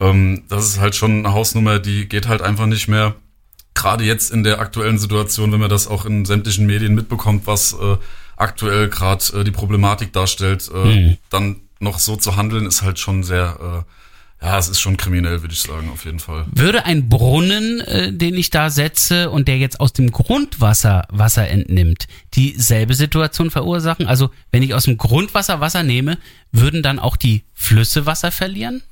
ähm, 0.00 0.42
das 0.48 0.66
ist 0.66 0.80
halt 0.80 0.96
schon 0.96 1.24
eine 1.24 1.32
Hausnummer, 1.32 1.78
die 1.78 2.08
geht 2.08 2.26
halt 2.26 2.42
einfach 2.42 2.66
nicht 2.66 2.88
mehr. 2.88 3.14
Gerade 3.74 4.02
jetzt 4.02 4.32
in 4.32 4.42
der 4.42 4.58
aktuellen 4.58 4.98
Situation, 4.98 5.52
wenn 5.52 5.60
man 5.60 5.70
das 5.70 5.86
auch 5.86 6.04
in 6.04 6.24
sämtlichen 6.24 6.66
Medien 6.66 6.96
mitbekommt, 6.96 7.46
was 7.46 7.74
äh, 7.74 7.96
aktuell 8.36 8.88
gerade 8.88 9.24
äh, 9.38 9.44
die 9.44 9.52
Problematik 9.52 10.12
darstellt, 10.12 10.68
äh, 10.74 11.16
dann 11.30 11.60
noch 11.78 12.00
so 12.00 12.16
zu 12.16 12.36
handeln, 12.36 12.66
ist 12.66 12.82
halt 12.82 12.98
schon 12.98 13.22
sehr, 13.22 13.84
äh, 13.86 13.92
ja, 14.46 14.58
es 14.58 14.68
ist 14.68 14.80
schon 14.80 14.96
kriminell, 14.96 15.42
würde 15.42 15.52
ich 15.52 15.60
sagen, 15.60 15.90
auf 15.92 16.04
jeden 16.04 16.20
Fall. 16.20 16.46
Würde 16.52 16.84
ein 16.84 17.08
Brunnen, 17.08 17.80
äh, 17.80 18.12
den 18.12 18.36
ich 18.36 18.50
da 18.50 18.70
setze 18.70 19.28
und 19.30 19.48
der 19.48 19.58
jetzt 19.58 19.80
aus 19.80 19.92
dem 19.92 20.12
Grundwasser 20.12 21.02
Wasser 21.10 21.48
entnimmt, 21.48 22.06
dieselbe 22.34 22.94
Situation 22.94 23.50
verursachen? 23.50 24.06
Also 24.06 24.30
wenn 24.52 24.62
ich 24.62 24.72
aus 24.72 24.84
dem 24.84 24.98
Grundwasser 24.98 25.60
Wasser 25.60 25.82
nehme, 25.82 26.18
würden 26.52 26.84
dann 26.84 27.00
auch 27.00 27.16
die 27.16 27.42
Flüsse 27.54 28.06
Wasser 28.06 28.30
verlieren? 28.30 28.84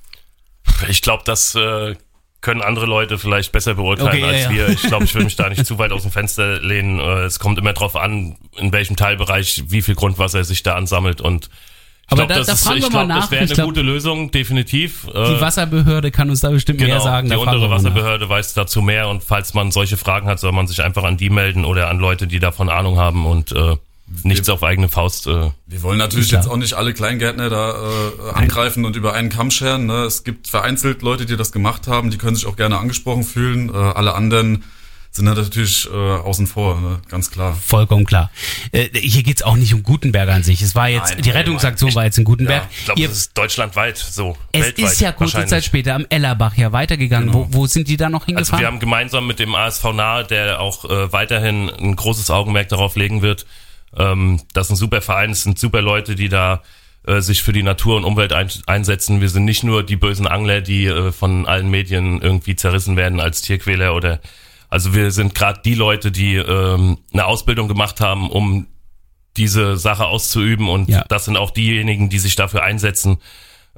Ich 0.89 1.03
glaube, 1.03 1.23
das 1.25 1.55
äh, 1.55 1.95
können 2.41 2.61
andere 2.61 2.87
Leute 2.87 3.17
vielleicht 3.17 3.53
besser 3.53 3.75
beurteilen 3.75 4.09
Okay, 4.09 4.25
als 4.25 4.43
ja. 4.43 4.51
wir. 4.51 4.69
Ich 4.71 4.83
glaube, 4.83 5.05
ich 5.05 5.15
will 5.15 5.23
mich 5.23 5.37
da 5.37 5.49
nicht 5.49 5.65
zu 5.65 5.79
weit 5.79 5.93
aus 5.93 6.03
dem 6.03 6.11
Fenster 6.11 6.61
lehnen. 6.61 6.99
Äh, 6.99 7.27
es 7.27 7.39
kommt 7.39 7.59
immer 7.59 7.75
drauf 7.75 7.95
an, 7.95 8.39
in 8.57 8.73
welchem 8.73 8.97
Teilbereich 8.97 9.63
wie 9.69 9.83
viel 9.83 9.95
Grundwasser 9.95 10.43
sich 10.43 10.65
da 10.65 10.75
ansammelt 10.75 11.21
und 11.21 11.49
Aber 12.09 12.27
glaube, 12.27 12.33
da- 12.35 12.39
das, 12.39 12.47
da 12.47 12.53
ist- 12.55 12.65
fragen 12.65 12.77
ich 12.79 12.85
wir 12.85 12.91
mal 12.91 12.99
glaub, 13.07 13.09
nach. 13.09 13.21
das 13.23 13.31
wäre 13.31 13.43
eine 13.45 13.55
glaub- 13.55 13.67
gute 13.67 13.83
Lösung, 13.83 14.31
definitiv. 14.31 15.07
Die 15.07 15.17
Äh, 15.17 15.41
Wasserbehörde 15.41 16.11
kann 16.11 16.29
uns 16.31 16.41
da 16.41 16.51
bestimmt 16.51 16.79
mehr 16.81 16.89
Genau, 16.89 17.03
sagen. 17.03 17.31
die 17.31 17.37
untere 17.37 17.61
wir. 17.63 17.71
Wasserbehörde 17.71 18.29
weiß 18.29 18.55
dazu 18.55 18.83
mehr 18.83 19.09
und 19.09 19.23
falls 19.25 19.55
man 19.55 19.71
solche 19.71 19.97
Fragen 19.97 20.27
hat, 20.27 20.39
soll 20.41 20.53
man 20.53 20.67
sich 20.67 20.83
einfach 20.83 21.05
an 21.05 21.17
die 21.17 21.31
melden 21.31 21.65
oder 21.65 21.89
an 21.89 21.99
Leute, 21.99 22.27
die 22.27 22.39
davon 22.41 22.69
Ahnung 22.69 22.99
haben 22.99 23.25
und 23.27 23.53
äh, 23.53 23.77
nichts 24.23 24.51
auf 24.51 24.63
eigene 24.63 24.89
Faust. 24.91 25.27
Äh, 25.27 25.51
Wir 25.67 25.83
wollen 25.83 25.97
natürlich 25.99 26.31
jetzt 26.31 26.47
auch 26.47 26.59
nicht 26.59 26.75
alle 26.75 26.93
Kleingärtner 26.93 27.49
da 27.49 27.71
äh, 27.73 28.31
angreifen 28.35 28.85
und 28.85 28.97
über 28.97 29.15
einen 29.15 29.31
Kamm 29.31 29.51
scheren. 29.51 29.87
Ne? 29.87 30.03
Es 30.05 30.25
gibt 30.25 30.47
vereinzelt 30.49 31.01
Leute, 31.01 31.25
die 31.25 31.37
das 31.39 31.53
gemacht 31.53 31.87
haben, 31.89 32.11
die 32.11 32.19
können 32.19 32.37
sich 32.37 32.47
auch 32.47 32.57
gerne 32.57 32.79
angesprochen 32.79 33.25
fühlen. 33.25 33.71
Äh, 33.71 33.77
alle 33.77 34.15
anderen 34.15 34.65
sind 35.17 35.27
natürlich 35.27 35.89
äh, 35.89 35.95
außen 35.95 36.49
vor, 36.49 36.81
ne? 36.81 37.01
ganz 37.09 37.31
klar. 37.31 37.57
Vollkommen 37.65 38.05
klar. 38.05 38.33
Äh, 38.73 38.89
hier 38.99 39.23
geht's 39.23 39.43
auch 39.43 39.55
nicht 39.55 39.73
um 39.73 39.85
Gutenberg 39.85 40.29
an 40.29 40.43
sich. 40.43 40.61
Es 40.61 40.75
war 40.75 40.89
jetzt, 40.89 41.15
Nein, 41.15 41.23
die 41.23 41.31
Rettungsaktion 41.31 41.91
nein. 41.91 41.95
war 41.95 42.05
jetzt 42.05 42.19
in 42.19 42.25
Gutenberg. 42.25 42.65
ich 42.77 42.85
glaube, 42.85 43.03
das 43.03 43.13
ist 43.13 43.39
deutschlandweit 43.39 43.97
so. 43.97 44.37
es 44.51 44.71
ist 44.71 45.01
ja 45.01 45.13
kurze. 45.13 45.47
Zeit 45.47 45.65
später 45.65 45.95
am 45.95 46.05
Ellerbach 46.09 46.57
ja 46.57 46.73
weitergegangen. 46.73 47.31
Genau. 47.31 47.49
Wo, 47.53 47.61
wo 47.61 47.67
sind 47.67 47.87
die 47.87 47.97
da 47.97 48.09
noch 48.09 48.23
Also 48.23 48.27
hingefahren? 48.27 48.61
wir 48.61 48.67
haben 48.67 48.81
gemeinsam 48.81 49.27
mit 49.27 49.39
dem 49.39 49.55
ASV 49.55 49.93
Nahe, 49.93 50.25
der 50.25 50.61
auch 50.61 50.85
äh, 50.85 51.13
weiterhin 51.13 51.71
ein 51.71 51.95
großes 51.95 52.31
Augenmerk 52.31 52.69
darauf 52.71 52.97
legen 52.97 53.23
wird. 53.23 53.47
Ähm, 53.97 54.41
das 54.53 54.67
ist 54.67 54.73
ein 54.73 54.77
super 54.77 55.01
Verein, 55.01 55.31
es 55.31 55.45
sind 55.45 55.59
super 55.61 55.81
Leute, 55.81 56.17
die 56.17 56.29
da 56.29 56.63
äh, 57.07 57.21
sich 57.21 57.43
für 57.43 57.53
die 57.53 57.63
Natur 57.63 57.97
und 57.97 58.05
Umwelt 58.05 58.33
ein, 58.33 58.49
einsetzen. 58.67 59.21
Wir 59.21 59.29
sind 59.29 59.45
nicht 59.45 59.63
nur 59.63 59.85
die 59.85 59.97
bösen 59.97 60.27
Angler, 60.27 60.61
die 60.61 60.87
äh, 60.87 61.13
von 61.13 61.47
allen 61.47 61.71
Medien 61.71 62.21
irgendwie 62.21 62.57
zerrissen 62.57 62.97
werden 62.97 63.21
als 63.21 63.43
Tierquäler 63.43 63.95
oder 63.95 64.21
also 64.75 64.93
wir 64.93 65.13
sind 65.13 65.37
gerade 65.37 65.61
die 65.65 65.77
Leute, 65.77 66.11
die 66.11 66.35
ähm, 66.35 66.99
eine 67.13 67.27
Ausbildung 67.27 67.69
gemacht 67.69 68.01
haben, 68.01 68.29
um 68.29 68.67
diese 69.37 69.77
Sache 69.77 70.07
auszuüben 70.07 70.69
und 70.69 70.89
Ja. 70.89 71.05
das 71.09 71.27
sind 71.27 71.37
auch 71.37 71.53
diejenigen, 71.53 72.09
die 72.09 72.19
sich 72.19 72.35
dafür 72.35 72.65
einsetzen, 72.65 73.19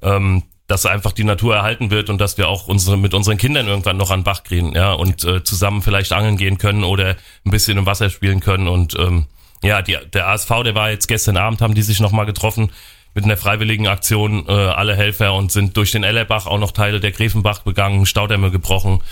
ähm, 0.01 0.45
dass 0.69 0.87
einfach 0.87 1.13
die 1.13 1.25
Natur 1.25 1.55
erhalten 1.55 1.91
wird 1.91 2.09
und 2.09 2.19
dass 2.19 2.39
wir 2.39 2.49
auch 2.49 2.67
unsere 2.67 2.97
mit 2.97 3.13
unseren 3.13 3.37
Kindern 3.37 3.67
irgendwann 3.69 3.99
noch 3.99 4.11
an 4.11 4.25
Bach 4.25 4.43
kriegen, 4.43 4.73
ja, 4.73 4.95
und 4.95 5.23
äh, 5.25 5.45
zusammen 5.45 5.83
vielleicht 5.83 6.15
angeln 6.15 6.39
gehen 6.39 6.57
können 6.57 6.83
oder 6.83 7.17
ein 7.45 7.51
bisschen 7.51 7.77
im 7.77 7.85
Wasser 7.85 8.09
spielen 8.09 8.41
können 8.41 8.67
und 8.67 8.99
ähm, 8.99 9.27
ja, 9.63 9.83
die, 9.83 9.99
der 10.15 10.29
ASV, 10.29 10.49
der 10.65 10.75
war 10.75 10.89
jetzt 10.89 11.09
gestern 11.09 11.37
Abend, 11.37 11.61
haben 11.61 11.75
die 11.75 11.83
sich 11.83 12.01
nochmal 12.01 12.25
getroffen 12.25 12.73
mit 13.13 13.25
einer 13.25 13.37
freiwilligen 13.37 13.87
Aktion, 13.87 14.47
äh, 14.49 14.53
alle 14.53 14.97
Helfer 14.97 15.35
und 15.35 15.53
sind 15.53 15.77
durch 15.77 15.91
den 15.91 16.05
Ellerbach 16.05 16.47
auch 16.47 16.59
noch 16.59 16.73
Teile 16.73 17.01
der 17.01 17.13
Gräfenbach 17.13 17.61
begangen, 17.65 18.07
Staudämme 18.07 18.51
gebrochen. 18.51 19.03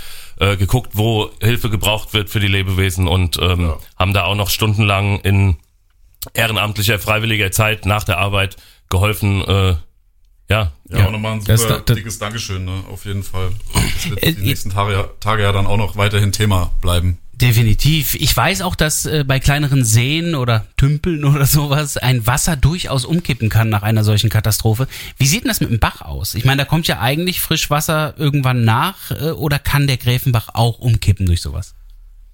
Äh, 0.41 0.57
geguckt, 0.57 0.91
wo 0.95 1.31
Hilfe 1.41 1.71
gebraucht 1.71 2.13
wird 2.15 2.31
für 2.31 2.41
die 2.41 2.49
Lebewesen 2.49 3.07
und 3.09 3.39
ähm, 3.41 3.75
haben 3.99 4.13
da 4.13 4.25
auch 4.25 4.35
noch 4.35 4.51
stundenlang 4.51 5.21
in 5.21 5.57
ehrenamtlicher, 6.33 6.99
freiwilliger 6.99 7.51
Zeit 7.53 7.87
nach 7.87 8.05
der 8.05 8.19
Arbeit 8.19 8.57
geholfen, 8.91 9.43
äh, 9.43 9.77
ja, 10.51 10.73
Ja, 10.91 11.07
auch 11.07 11.11
nochmal 11.11 11.33
ein 11.35 11.41
super 11.41 11.53
Das- 11.53 11.85
das- 11.87 11.97
dickes 11.97 12.19
Dankeschön, 12.19 12.65
ne? 12.67 12.85
auf 12.91 13.05
jeden 13.07 13.23
Fall. 13.23 13.51
Das 13.95 14.11
wird 14.11 14.23
Äh, 14.23 14.33
die 14.35 14.43
nächsten 14.43 14.71
Tage, 14.71 14.93
ja- 14.93 15.09
Tage 15.21 15.43
ja 15.43 15.53
dann 15.53 15.67
auch 15.67 15.77
noch 15.79 15.97
weiterhin 15.97 16.33
Thema 16.33 16.71
bleiben. 16.83 17.19
Definitiv. 17.41 18.15
Ich 18.15 18.37
weiß 18.37 18.63
auch, 18.63 18.77
dass 18.77 19.07
äh, 19.07 19.25
bei 19.27 19.41
kleineren 19.41 19.85
Seen 19.85 20.35
oder 20.35 20.67
Tümpeln 20.77 21.25
oder 21.25 21.47
sowas 21.47 21.97
ein 21.97 22.27
Wasser 22.27 22.57
durchaus 22.57 23.05
umkippen 23.05 23.49
kann 23.49 23.69
nach 23.69 23.83
einer 23.83 24.05
solchen 24.05 24.31
Katastrophe. 24.31 24.87
Wie 25.19 25.27
sieht 25.27 25.43
denn 25.43 25.49
das 25.49 25.61
mit 25.61 25.71
dem 25.71 25.81
Bach 25.81 26.03
aus? 26.03 26.35
Ich 26.35 26.45
meine, 26.45 26.63
da 26.63 26.65
kommt 26.65 26.87
ja 26.87 27.01
eigentlich 27.01 27.41
Frischwasser 27.41 28.15
irgendwann 28.19 28.65
nach 28.65 29.11
äh, 29.11 29.31
oder 29.31 29.59
kann 29.59 29.87
der 29.87 29.97
Gräfenbach 29.97 30.51
auch 30.55 30.79
umkippen 30.79 31.27
durch 31.27 31.43
sowas? 31.43 31.75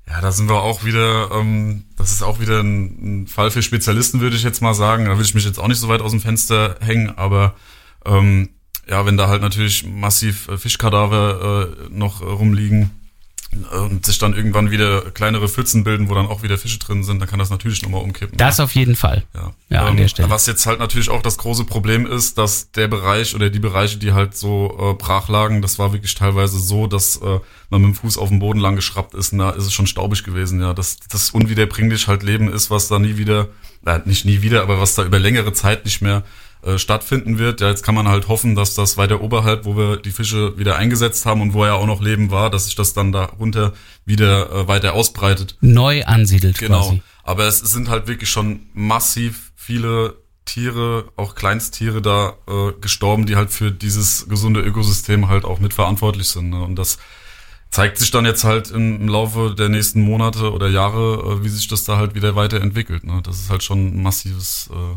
Ja, 0.06 0.20
da 0.20 0.32
sind 0.32 0.48
wir 0.48 0.62
auch 0.62 0.84
wieder, 0.84 1.30
ähm, 1.32 1.84
das 1.96 2.10
ist 2.10 2.22
auch 2.22 2.40
wieder 2.40 2.60
ein, 2.60 3.22
ein 3.22 3.26
Fall 3.26 3.50
für 3.50 3.62
Spezialisten, 3.62 4.20
würde 4.20 4.36
ich 4.36 4.42
jetzt 4.42 4.60
mal 4.60 4.74
sagen. 4.74 5.06
Da 5.06 5.16
will 5.16 5.24
ich 5.24 5.34
mich 5.34 5.44
jetzt 5.44 5.58
auch 5.58 5.68
nicht 5.68 5.78
so 5.78 5.88
weit 5.88 6.02
aus 6.02 6.10
dem 6.10 6.20
Fenster 6.20 6.76
hängen, 6.80 7.16
aber 7.16 7.54
ähm, 8.04 8.50
ja, 8.88 9.06
wenn 9.06 9.16
da 9.16 9.28
halt 9.28 9.40
natürlich 9.40 9.86
massiv 9.86 10.48
äh, 10.48 10.58
Fischkadaver 10.58 11.68
äh, 11.70 11.88
noch 11.90 12.20
äh, 12.22 12.24
rumliegen 12.24 12.90
und 13.52 14.06
sich 14.06 14.18
dann 14.18 14.34
irgendwann 14.34 14.70
wieder 14.70 15.10
kleinere 15.10 15.48
Pfützen 15.48 15.82
bilden, 15.82 16.08
wo 16.08 16.14
dann 16.14 16.26
auch 16.26 16.44
wieder 16.44 16.56
Fische 16.56 16.78
drin 16.78 17.02
sind, 17.02 17.18
dann 17.18 17.28
kann 17.28 17.40
das 17.40 17.50
natürlich 17.50 17.82
nochmal 17.82 18.02
umkippen. 18.02 18.38
Das 18.38 18.60
auf 18.60 18.76
jeden 18.76 18.94
Fall. 18.94 19.24
Ja, 19.34 19.52
Ja, 19.68 19.82
an 19.82 19.92
ähm, 19.92 19.96
der 19.96 20.08
Stelle. 20.08 20.30
Was 20.30 20.46
jetzt 20.46 20.66
halt 20.66 20.78
natürlich 20.78 21.10
auch 21.10 21.20
das 21.20 21.36
große 21.36 21.64
Problem 21.64 22.06
ist, 22.06 22.38
dass 22.38 22.70
der 22.70 22.86
Bereich 22.86 23.34
oder 23.34 23.50
die 23.50 23.58
Bereiche, 23.58 23.98
die 23.98 24.12
halt 24.12 24.36
so 24.36 24.78
äh, 24.80 24.94
brach 24.94 25.28
lagen, 25.28 25.62
das 25.62 25.80
war 25.80 25.92
wirklich 25.92 26.14
teilweise 26.14 26.60
so, 26.60 26.86
dass 26.86 27.16
äh, 27.16 27.40
man 27.70 27.82
mit 27.82 27.90
dem 27.90 27.94
Fuß 27.96 28.18
auf 28.18 28.28
dem 28.28 28.38
Boden 28.38 28.60
lang 28.60 28.76
geschraubt 28.76 29.14
ist 29.14 29.32
und 29.32 29.40
da 29.40 29.50
ist 29.50 29.66
es 29.66 29.72
schon 29.72 29.88
staubig 29.88 30.22
gewesen, 30.22 30.60
ja. 30.60 30.72
Dass 30.72 30.98
das 31.08 31.30
unwiederbringlich 31.30 32.06
halt 32.06 32.22
Leben 32.22 32.52
ist, 32.52 32.70
was 32.70 32.86
da 32.86 33.00
nie 33.00 33.16
wieder, 33.16 33.48
äh, 33.84 33.98
nicht 34.04 34.24
nie 34.24 34.42
wieder, 34.42 34.62
aber 34.62 34.80
was 34.80 34.94
da 34.94 35.04
über 35.04 35.18
längere 35.18 35.52
Zeit 35.52 35.84
nicht 35.84 36.02
mehr 36.02 36.22
äh, 36.62 36.78
stattfinden 36.78 37.38
wird. 37.38 37.60
Ja, 37.60 37.68
jetzt 37.68 37.82
kann 37.82 37.94
man 37.94 38.08
halt 38.08 38.28
hoffen, 38.28 38.54
dass 38.54 38.74
das 38.74 38.96
weiter 38.96 39.20
oberhalb, 39.20 39.64
wo 39.64 39.76
wir 39.76 39.96
die 39.96 40.10
Fische 40.10 40.58
wieder 40.58 40.76
eingesetzt 40.76 41.26
haben 41.26 41.40
und 41.40 41.52
wo 41.54 41.64
ja 41.64 41.74
auch 41.74 41.86
noch 41.86 42.00
Leben 42.02 42.30
war, 42.30 42.50
dass 42.50 42.66
sich 42.66 42.74
das 42.74 42.92
dann 42.92 43.12
darunter 43.12 43.72
wieder 44.04 44.50
äh, 44.52 44.68
weiter 44.68 44.94
ausbreitet. 44.94 45.56
Neu 45.60 46.04
ansiedelt 46.04 46.58
Genau. 46.58 46.84
quasi. 46.88 47.02
Aber 47.22 47.44
es 47.44 47.60
sind 47.60 47.88
halt 47.88 48.06
wirklich 48.08 48.30
schon 48.30 48.66
massiv 48.74 49.52
viele 49.56 50.16
Tiere, 50.46 51.04
auch 51.16 51.34
Kleinsttiere 51.34 52.02
da 52.02 52.34
äh, 52.48 52.72
gestorben, 52.80 53.26
die 53.26 53.36
halt 53.36 53.50
für 53.52 53.70
dieses 53.70 54.28
gesunde 54.28 54.60
Ökosystem 54.60 55.28
halt 55.28 55.44
auch 55.44 55.60
mitverantwortlich 55.60 56.28
sind. 56.28 56.50
Ne? 56.50 56.60
Und 56.62 56.76
das 56.76 56.98
zeigt 57.70 57.98
sich 57.98 58.10
dann 58.10 58.24
jetzt 58.24 58.42
halt 58.42 58.70
im, 58.72 59.00
im 59.02 59.08
Laufe 59.08 59.54
der 59.56 59.68
nächsten 59.68 60.00
Monate 60.02 60.52
oder 60.52 60.68
Jahre, 60.68 61.38
äh, 61.40 61.44
wie 61.44 61.48
sich 61.48 61.68
das 61.68 61.84
da 61.84 61.98
halt 61.98 62.14
wieder 62.16 62.34
weiterentwickelt. 62.34 63.04
Ne? 63.04 63.20
Das 63.22 63.38
ist 63.38 63.48
halt 63.50 63.62
schon 63.62 63.94
ein 63.94 64.02
massives 64.02 64.68
äh, 64.72 64.96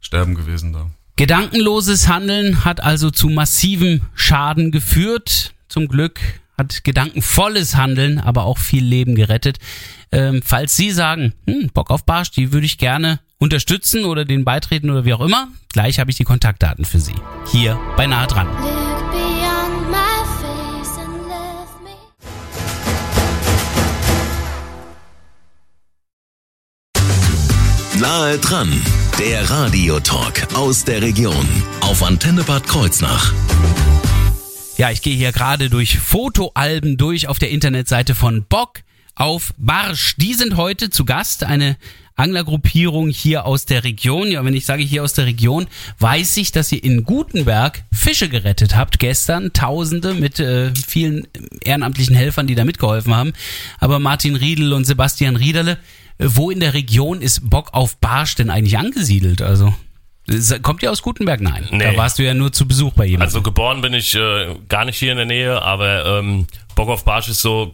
Sterben 0.00 0.34
gewesen 0.34 0.72
da. 0.72 0.90
Gedankenloses 1.16 2.08
Handeln 2.08 2.64
hat 2.64 2.82
also 2.82 3.10
zu 3.10 3.28
massivem 3.28 4.02
Schaden 4.14 4.70
geführt. 4.70 5.54
Zum 5.68 5.88
Glück 5.88 6.20
hat 6.58 6.84
gedankenvolles 6.84 7.76
Handeln 7.76 8.18
aber 8.18 8.44
auch 8.44 8.58
viel 8.58 8.84
Leben 8.84 9.14
gerettet. 9.14 9.58
Ähm, 10.12 10.42
falls 10.44 10.76
Sie 10.76 10.90
sagen, 10.90 11.34
hm, 11.46 11.70
Bock 11.72 11.90
auf 11.90 12.04
Barsch, 12.04 12.30
die 12.30 12.52
würde 12.52 12.66
ich 12.66 12.78
gerne 12.78 13.20
unterstützen 13.38 14.04
oder 14.04 14.24
den 14.24 14.44
beitreten 14.44 14.90
oder 14.90 15.04
wie 15.04 15.14
auch 15.14 15.20
immer, 15.20 15.48
gleich 15.72 15.98
habe 15.98 16.10
ich 16.10 16.16
die 16.16 16.24
Kontaktdaten 16.24 16.84
für 16.84 17.00
Sie. 17.00 17.14
Hier 17.50 17.78
bei 17.96 18.06
Nahe 18.06 18.26
dran. 18.26 18.48
Nahe 27.98 28.36
dran, 28.38 28.82
der 29.18 29.48
Radiotalk 29.48 30.54
aus 30.54 30.84
der 30.84 31.00
Region 31.00 31.48
auf 31.80 32.02
Antenne 32.02 32.42
Bad 32.42 32.66
Kreuznach. 32.68 33.32
Ja, 34.76 34.90
ich 34.90 35.00
gehe 35.00 35.16
hier 35.16 35.32
gerade 35.32 35.70
durch 35.70 35.98
Fotoalben 35.98 36.98
durch 36.98 37.26
auf 37.26 37.38
der 37.38 37.48
Internetseite 37.50 38.14
von 38.14 38.44
Bock 38.44 38.80
auf 39.14 39.54
Barsch. 39.56 40.16
Die 40.18 40.34
sind 40.34 40.58
heute 40.58 40.90
zu 40.90 41.06
Gast, 41.06 41.44
eine 41.44 41.78
Anglergruppierung 42.16 43.08
hier 43.08 43.46
aus 43.46 43.64
der 43.64 43.84
Region. 43.84 44.30
Ja, 44.30 44.44
wenn 44.44 44.54
ich 44.54 44.66
sage 44.66 44.82
hier 44.82 45.02
aus 45.02 45.14
der 45.14 45.24
Region, 45.24 45.66
weiß 45.98 46.36
ich, 46.36 46.52
dass 46.52 46.70
ihr 46.72 46.84
in 46.84 47.04
Gutenberg 47.04 47.84
Fische 47.92 48.28
gerettet 48.28 48.76
habt 48.76 48.98
gestern. 48.98 49.52
Tausende 49.54 50.12
mit 50.12 50.40
äh, 50.40 50.72
vielen 50.74 51.26
ehrenamtlichen 51.64 52.16
Helfern, 52.16 52.46
die 52.46 52.54
da 52.54 52.64
mitgeholfen 52.64 53.14
haben. 53.14 53.32
Aber 53.78 53.98
Martin 53.98 54.36
Riedel 54.36 54.74
und 54.74 54.84
Sebastian 54.84 55.36
Riederle, 55.36 55.78
wo 56.18 56.50
in 56.50 56.60
der 56.60 56.74
Region 56.74 57.20
ist 57.20 57.48
Bock 57.48 57.72
auf 57.72 57.98
Barsch 57.98 58.34
denn 58.34 58.50
eigentlich 58.50 58.78
angesiedelt? 58.78 59.42
Also 59.42 59.74
kommt 60.62 60.82
ihr 60.82 60.90
aus 60.90 61.02
Gutenberg? 61.02 61.40
Nein. 61.40 61.66
Nee. 61.70 61.92
Da 61.92 61.96
warst 61.96 62.18
du 62.18 62.24
ja 62.24 62.34
nur 62.34 62.52
zu 62.52 62.66
Besuch 62.66 62.92
bei 62.94 63.04
jemandem. 63.04 63.26
Also 63.26 63.42
geboren 63.42 63.80
bin 63.80 63.94
ich 63.94 64.14
äh, 64.14 64.56
gar 64.68 64.84
nicht 64.84 64.98
hier 64.98 65.12
in 65.12 65.18
der 65.18 65.26
Nähe, 65.26 65.62
aber 65.62 66.18
ähm, 66.18 66.46
Bock 66.74 66.88
auf 66.88 67.04
Barsch 67.04 67.28
ist 67.28 67.42
so, 67.42 67.72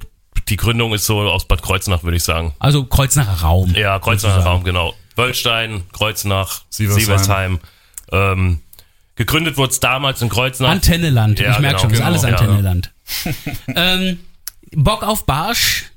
die 0.49 0.57
Gründung 0.57 0.93
ist 0.93 1.07
so 1.07 1.21
aus 1.21 1.47
Bad 1.47 1.63
Kreuznach, 1.63 2.03
würde 2.03 2.17
ich 2.17 2.25
sagen. 2.25 2.55
Also 2.59 2.85
Kreuznacher 2.85 3.41
Raum. 3.43 3.75
Ja, 3.75 3.99
Kreuznacher 3.99 4.35
sozusagen. 4.35 4.57
Raum, 4.57 4.65
genau. 4.65 4.95
Wöllstein, 5.17 5.83
Kreuznach, 5.93 6.63
Sieversheim. 6.69 7.01
Sieversheim. 7.01 7.61
Ähm, 8.13 8.61
gegründet 9.17 9.57
wurde 9.57 9.73
es 9.73 9.81
damals 9.81 10.21
in 10.21 10.29
Kreuznach. 10.29 10.71
Antenneland. 10.71 11.39
Ja, 11.39 11.53
ich 11.53 11.59
merke 11.59 11.77
genau, 11.77 11.81
schon, 11.81 11.91
das 11.91 11.99
ist 11.99 12.05
alles 12.05 12.23
genau, 12.23 12.37
ja. 12.37 12.43
Antenneland. 12.43 12.93
ähm, 13.77 14.21
Bock 14.75 15.03
auf 15.03 15.27
Barsch 15.27 15.92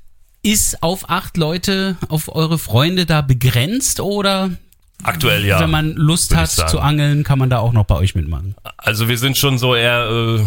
ist 0.46 0.82
auf 0.82 1.10
acht 1.10 1.36
Leute, 1.36 1.96
auf 2.08 2.34
eure 2.34 2.58
Freunde 2.58 3.04
da 3.04 3.20
begrenzt 3.20 4.00
oder 4.00 4.50
Aktuell 5.02 5.44
ja. 5.44 5.60
wenn 5.60 5.70
man 5.70 5.92
Lust 5.92 6.34
hat 6.34 6.50
zu 6.50 6.80
angeln, 6.80 7.22
kann 7.22 7.38
man 7.38 7.50
da 7.50 7.58
auch 7.58 7.72
noch 7.72 7.84
bei 7.84 7.96
euch 7.96 8.14
mitmachen? 8.14 8.54
Also 8.78 9.08
wir 9.08 9.18
sind 9.18 9.36
schon 9.36 9.58
so 9.58 9.74
eher, 9.74 10.06
äh, 10.08 10.38
wir 10.38 10.42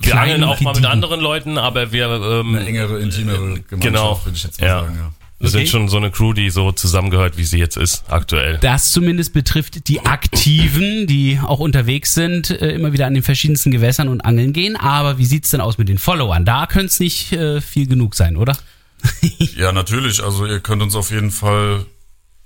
Klein 0.00 0.18
angeln 0.18 0.44
auch 0.44 0.60
mal 0.60 0.74
mit 0.74 0.84
anderen 0.84 1.20
Leuten, 1.20 1.56
aber 1.56 1.92
wir, 1.92 2.06
ähm, 2.08 2.56
Eine 2.56 2.66
engere, 2.66 2.98
intimere 2.98 3.38
Gemeinschaft, 3.38 3.80
genau, 3.80 4.20
würde 4.24 4.36
ich 4.36 4.42
jetzt 4.42 4.60
mal 4.60 4.66
ja. 4.66 4.80
sagen. 4.80 4.96
Ja. 4.96 5.12
wir 5.38 5.48
Okay. 5.48 5.50
sind 5.50 5.68
schon 5.68 5.88
so 5.88 5.98
eine 5.98 6.10
Crew, 6.10 6.32
die 6.32 6.50
so 6.50 6.72
zusammengehört, 6.72 7.38
wie 7.38 7.44
sie 7.44 7.58
jetzt 7.58 7.76
ist, 7.76 8.04
aktuell. 8.08 8.58
Das 8.58 8.90
zumindest 8.90 9.32
betrifft 9.32 9.86
die 9.86 10.00
Aktiven, 10.00 11.06
die 11.06 11.38
auch 11.40 11.60
unterwegs 11.60 12.12
sind, 12.12 12.50
äh, 12.50 12.72
immer 12.72 12.92
wieder 12.92 13.06
an 13.06 13.14
den 13.14 13.22
verschiedensten 13.22 13.70
Gewässern 13.70 14.08
und 14.08 14.22
angeln 14.22 14.52
gehen. 14.52 14.74
Aber 14.74 15.16
wie 15.18 15.26
sieht's 15.26 15.52
denn 15.52 15.60
aus 15.60 15.78
mit 15.78 15.88
den 15.88 15.98
Followern? 15.98 16.44
Da 16.44 16.66
könnte 16.66 16.86
es 16.86 16.98
nicht 16.98 17.32
äh, 17.32 17.60
viel 17.60 17.86
genug 17.86 18.16
sein, 18.16 18.36
oder? 18.36 18.56
ja, 19.56 19.72
natürlich. 19.72 20.22
Also 20.22 20.46
ihr 20.46 20.60
könnt 20.60 20.82
uns 20.82 20.94
auf 20.94 21.10
jeden 21.10 21.30
Fall, 21.30 21.86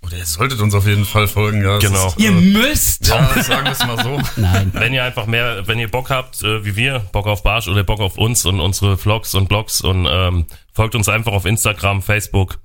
oder 0.03 0.17
ihr 0.17 0.27
solltet 0.27 0.61
uns 0.61 0.75
auf 0.75 0.87
jeden 0.87 1.05
Fall 1.05 1.29
folgen. 1.29 1.63
Ja, 1.63 1.79
Genau. 1.79 2.09
Ist, 2.09 2.19
Ihr 2.19 2.31
äh, 2.31 2.41
müsst! 2.41 3.07
ja, 3.09 3.43
sagen 3.43 3.65
wir 3.67 3.73
es 3.73 3.87
mal 3.87 4.03
so. 4.03 4.21
Nein. 4.41 4.71
Wenn 4.75 4.95
ihr 4.95 5.05
einfach 5.05 5.27
mehr, 5.27 5.67
wenn 5.67 5.79
ihr 5.79 5.91
Bock 5.91 6.11
habt, 6.11 6.43
äh, 6.43 6.65
wie 6.65 6.77
wir, 6.77 7.01
Bock 7.13 7.27
auf 7.27 7.43
Barsch 7.43 7.69
oder 7.69 7.85
Bock 7.85 8.01
auf 8.01 8.17
uns 8.19 8.45
und 8.47 8.61
unsere 8.61 8.97
Vlogs 8.97 9.35
und 9.35 9.49
Blogs 9.49 9.81
und 9.81 10.07
ähm, 10.11 10.47
folgt 10.73 10.95
uns 10.95 11.09
einfach 11.09 11.33
auf 11.33 11.45
Instagram, 11.45 12.03
Facebook 12.03 12.59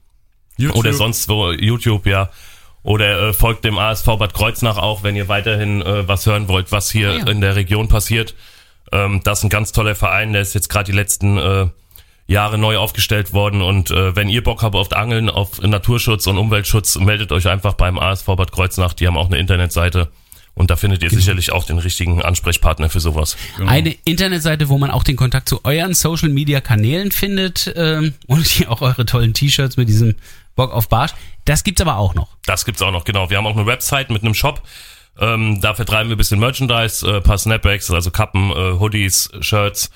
YouTube. 0.57 0.77
oder 0.77 0.93
sonst 0.93 1.27
wo, 1.27 1.51
YouTube, 1.51 2.05
ja. 2.05 2.29
Oder 2.83 3.29
äh, 3.29 3.33
folgt 3.33 3.65
dem 3.65 3.77
ASV 3.79 4.05
Bad 4.05 4.33
Kreuznach 4.35 4.77
auch, 4.77 5.01
wenn 5.03 5.15
ihr 5.15 5.27
weiterhin 5.27 5.81
äh, 5.81 6.07
was 6.07 6.25
hören 6.27 6.47
wollt, 6.47 6.71
was 6.71 6.91
hier 6.91 7.09
Ah, 7.09 7.17
ja. 7.17 7.27
in 7.27 7.41
der 7.41 7.55
Region 7.55 7.87
passiert. 7.87 8.35
Ähm, 8.91 9.21
das 9.23 9.39
ist 9.39 9.45
ein 9.45 9.49
ganz 9.49 9.71
toller 9.71 9.95
Verein, 9.95 10.33
der 10.33 10.43
ist 10.43 10.53
jetzt 10.53 10.69
gerade 10.69 10.85
die 10.91 10.95
letzten 10.95 11.37
äh, 11.39 11.67
Jahre 12.27 12.57
neu 12.57 12.77
aufgestellt 12.77 13.33
worden. 13.33 13.61
Und 13.61 13.91
äh, 13.91 14.15
wenn 14.15 14.29
ihr 14.29 14.43
Bock 14.43 14.63
habt 14.63 14.75
auf 14.75 14.91
Angeln, 14.93 15.29
auf 15.29 15.61
Naturschutz 15.61 16.25
und 16.27 16.37
Umweltschutz, 16.37 16.97
meldet 16.97 17.31
euch 17.31 17.47
einfach 17.47 17.73
beim 17.73 17.99
ASV 17.99 18.25
Bad 18.25 18.51
Kreuznach. 18.51 18.93
Die 18.93 19.07
haben 19.07 19.17
auch 19.17 19.27
eine 19.27 19.37
Internetseite. 19.37 20.09
Und 20.55 20.71
da 20.71 20.77
findet 20.77 21.03
ihr 21.03 21.09
Genau. 21.09 21.19
sicherlich 21.19 21.51
auch 21.51 21.65
den 21.65 21.79
richtigen 21.79 22.21
Ansprechpartner 22.21 22.89
für 22.89 23.01
sowas. 23.01 23.35
Eine 23.67 23.93
Internetseite, 24.05 24.69
wo 24.69 24.77
man 24.77 24.89
auch 24.89 25.03
den 25.03 25.17
Kontakt 25.17 25.49
zu 25.49 25.59
euren 25.65 25.93
Social 25.93 26.29
Media 26.29 26.61
Kanälen 26.61 27.11
findet 27.11 27.73
ähm, 27.75 28.13
und 28.27 28.47
hier 28.47 28.71
auch 28.71 28.81
eure 28.81 29.05
tollen 29.05 29.33
T-Shirts 29.33 29.75
mit 29.75 29.89
diesem 29.89 30.15
Bock 30.55 30.71
auf 30.71 30.87
Barsch. 30.87 31.11
Das 31.43 31.65
gibt's 31.65 31.81
aber 31.81 31.97
auch 31.97 32.15
noch. 32.15 32.29
Das 32.45 32.63
gibt's 32.63 32.81
auch 32.81 32.91
noch, 32.91 33.03
genau. 33.03 33.29
Wir 33.29 33.37
haben 33.37 33.45
auch 33.47 33.57
eine 33.57 33.65
Website 33.65 34.09
mit 34.09 34.23
einem 34.23 34.33
Shop. 34.33 34.61
Ähm, 35.19 35.59
da 35.59 35.73
vertreiben 35.73 36.09
wir 36.09 36.15
ein 36.15 36.17
bisschen 36.17 36.39
Merchandise, 36.39 37.05
äh, 37.05 37.19
paar 37.21 37.37
Snapbacks, 37.37 37.91
also 37.91 38.09
Kappen, 38.09 38.51
äh, 38.51 38.79
Hoodies, 38.79 39.29
Shirts. 39.41 39.91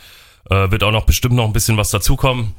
Äh, 0.49 0.71
wird 0.71 0.83
auch 0.83 0.91
noch 0.91 1.05
bestimmt 1.05 1.35
noch 1.35 1.45
ein 1.45 1.53
bisschen 1.53 1.77
was 1.77 1.91
dazukommen. 1.91 2.55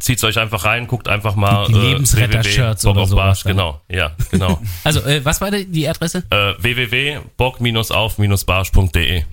Zieht's 0.00 0.24
euch 0.24 0.38
einfach 0.38 0.64
rein, 0.64 0.86
guckt 0.86 1.06
einfach 1.08 1.34
mal. 1.36 1.66
Die 1.66 1.74
Lebensretter-Shirts 1.74 2.82
Bock 2.84 2.96
oder 2.96 3.06
sowas 3.06 3.44
genau. 3.44 3.80
Ja, 3.90 4.12
genau. 4.30 4.58
Also, 4.84 5.00
äh, 5.04 5.22
was 5.24 5.40
war 5.42 5.50
die- 5.50 5.66
die 5.66 5.86
Adresse? 5.88 6.22
äh, 6.30 6.54
www.bock-auf-barsch.de 6.58 9.24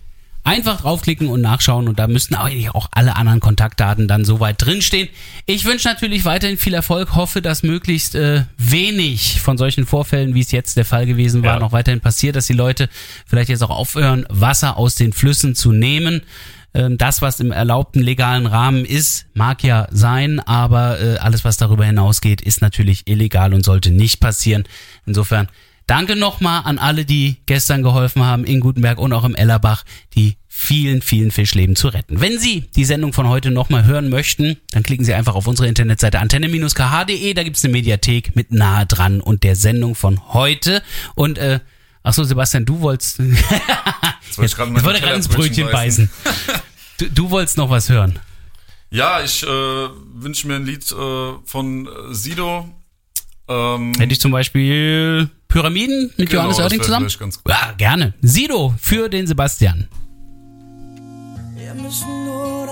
Einfach 0.46 0.80
draufklicken 0.82 1.28
und 1.28 1.42
nachschauen 1.42 1.88
und 1.90 2.00
da 2.00 2.08
müssten 2.08 2.34
eigentlich 2.34 2.74
auch 2.74 2.88
alle 2.92 3.18
anderen 3.18 3.40
Kontaktdaten 3.42 4.08
dann 4.08 4.24
soweit 4.24 4.56
drinstehen. 4.66 5.10
Ich 5.46 5.66
wünsche 5.66 5.86
natürlich 5.88 6.24
weiterhin 6.26 6.58
viel 6.58 6.74
Erfolg, 6.74 7.14
hoffe, 7.14 7.42
dass 7.42 7.62
möglichst 7.62 8.16
äh, 8.16 8.46
wenig 8.58 9.42
von 9.42 9.58
solchen 9.58 9.86
Vorfällen, 9.86 10.34
wie 10.36 10.40
es 10.40 10.52
jetzt 10.52 10.78
der 10.78 10.86
Fall 10.86 11.06
gewesen 11.06 11.44
war, 11.44 11.56
Ja. 11.56 11.60
noch 11.60 11.74
weiterhin 11.74 12.00
passiert, 12.00 12.38
dass 12.38 12.48
die 12.48 12.54
Leute 12.54 12.88
vielleicht 13.28 13.50
jetzt 13.50 13.62
auch 13.64 13.70
aufhören, 13.70 14.26
Wasser 14.30 14.78
aus 14.78 14.96
den 14.96 15.12
Flüssen 15.14 15.56
zu 15.56 15.74
nehmen. 15.74 16.22
Ähm, 16.74 16.98
das, 16.98 17.22
was 17.22 17.40
im 17.40 17.52
erlaubten 17.52 18.02
legalen 18.02 18.46
Rahmen 18.46 18.86
ist, 18.86 19.26
mag 19.34 19.64
ja 19.64 19.88
sein, 19.92 20.40
aber 20.40 21.00
äh, 21.00 21.18
alles, 21.18 21.44
was 21.44 21.58
darüber 21.58 21.86
hinausgeht, 21.86 22.42
ist 22.42 22.62
natürlich 22.62 23.08
illegal 23.08 23.54
und 23.54 23.64
sollte 23.64 23.92
nicht 23.92 24.20
passieren. 24.20 24.64
Insofern 25.06 25.48
danke 25.88 26.16
nochmal 26.16 26.62
an 26.66 26.78
alle, 26.78 27.06
die 27.06 27.38
gestern 27.46 27.82
geholfen 27.82 28.24
haben 28.24 28.44
in 28.44 28.60
Gutenberg 28.60 29.00
und 29.00 29.14
auch 29.14 29.24
im 29.24 29.36
Ellerbach, 29.36 29.84
die 30.16 30.38
vielen, 30.48 31.02
vielen 31.02 31.32
Fischleben 31.32 31.76
zu 31.76 31.88
retten. 31.88 32.20
Wenn 32.20 32.38
Sie 32.38 32.66
die 32.76 32.84
Sendung 32.84 33.14
von 33.14 33.30
heute 33.30 33.50
nochmal 33.50 33.86
hören 33.86 34.10
möchten, 34.10 34.58
dann 34.72 34.84
klicken 34.84 35.06
Sie 35.06 35.14
einfach 35.14 35.36
auf 35.36 35.48
unsere 35.48 35.68
Internetseite 35.68 36.20
antenne-kh.de, 36.20 37.34
da 37.34 37.44
gibt's 37.44 37.64
eine 37.64 37.72
Mediathek 37.72 38.36
mit 38.36 38.52
nahe 38.52 38.86
dran 38.86 39.22
und 39.22 39.44
der 39.44 39.56
Sendung 39.56 39.96
von 39.96 40.34
heute. 40.34 40.84
Und 41.16 41.38
äh, 41.38 41.62
ach 42.04 42.14
so, 42.14 42.24
Sebastian, 42.24 42.66
du 42.66 42.80
wolltest 42.80 43.20
Jetzt 43.20 44.38
wollte 44.38 44.46
ich 44.46 44.56
gerade 44.56 44.72
ich 44.78 44.84
wollte 44.84 45.00
gerade 45.02 45.16
ins 45.16 45.28
Brötchen 45.28 45.70
beißen. 45.72 46.10
Du, 46.98 47.10
du 47.10 47.30
wolltest 47.30 47.58
noch 47.58 47.70
was 47.70 47.90
hören. 47.90 48.20
Ja, 48.92 49.22
ich 49.22 49.44
äh, 49.44 49.48
wünsche 49.48 50.48
mir 50.48 50.56
ein 50.56 50.66
Lied 50.66 50.92
äh, 50.92 51.34
von 51.46 51.88
äh, 51.88 51.90
Sido. 52.14 52.68
Ähm, 53.48 53.94
Hätte 53.98 54.14
ich 54.14 54.20
zum 54.20 54.32
Beispiel 54.32 55.30
Pyramiden 55.48 56.12
mit 56.18 56.30
Genau, 56.30 56.44
Johannes 56.44 56.60
Oerding 56.60 56.82
zusammen? 56.82 57.06
vielleicht 57.06 57.20
ganz 57.20 57.38
gut. 57.44 57.52
Ja, 57.52 57.74
gerne. 57.78 58.14
Sido 58.22 58.74
für 58.82 59.10
den 59.10 59.28
Sebastian. 59.28 59.88
Wir 61.56 61.74
müssen 61.76 62.26
nur 62.26 62.68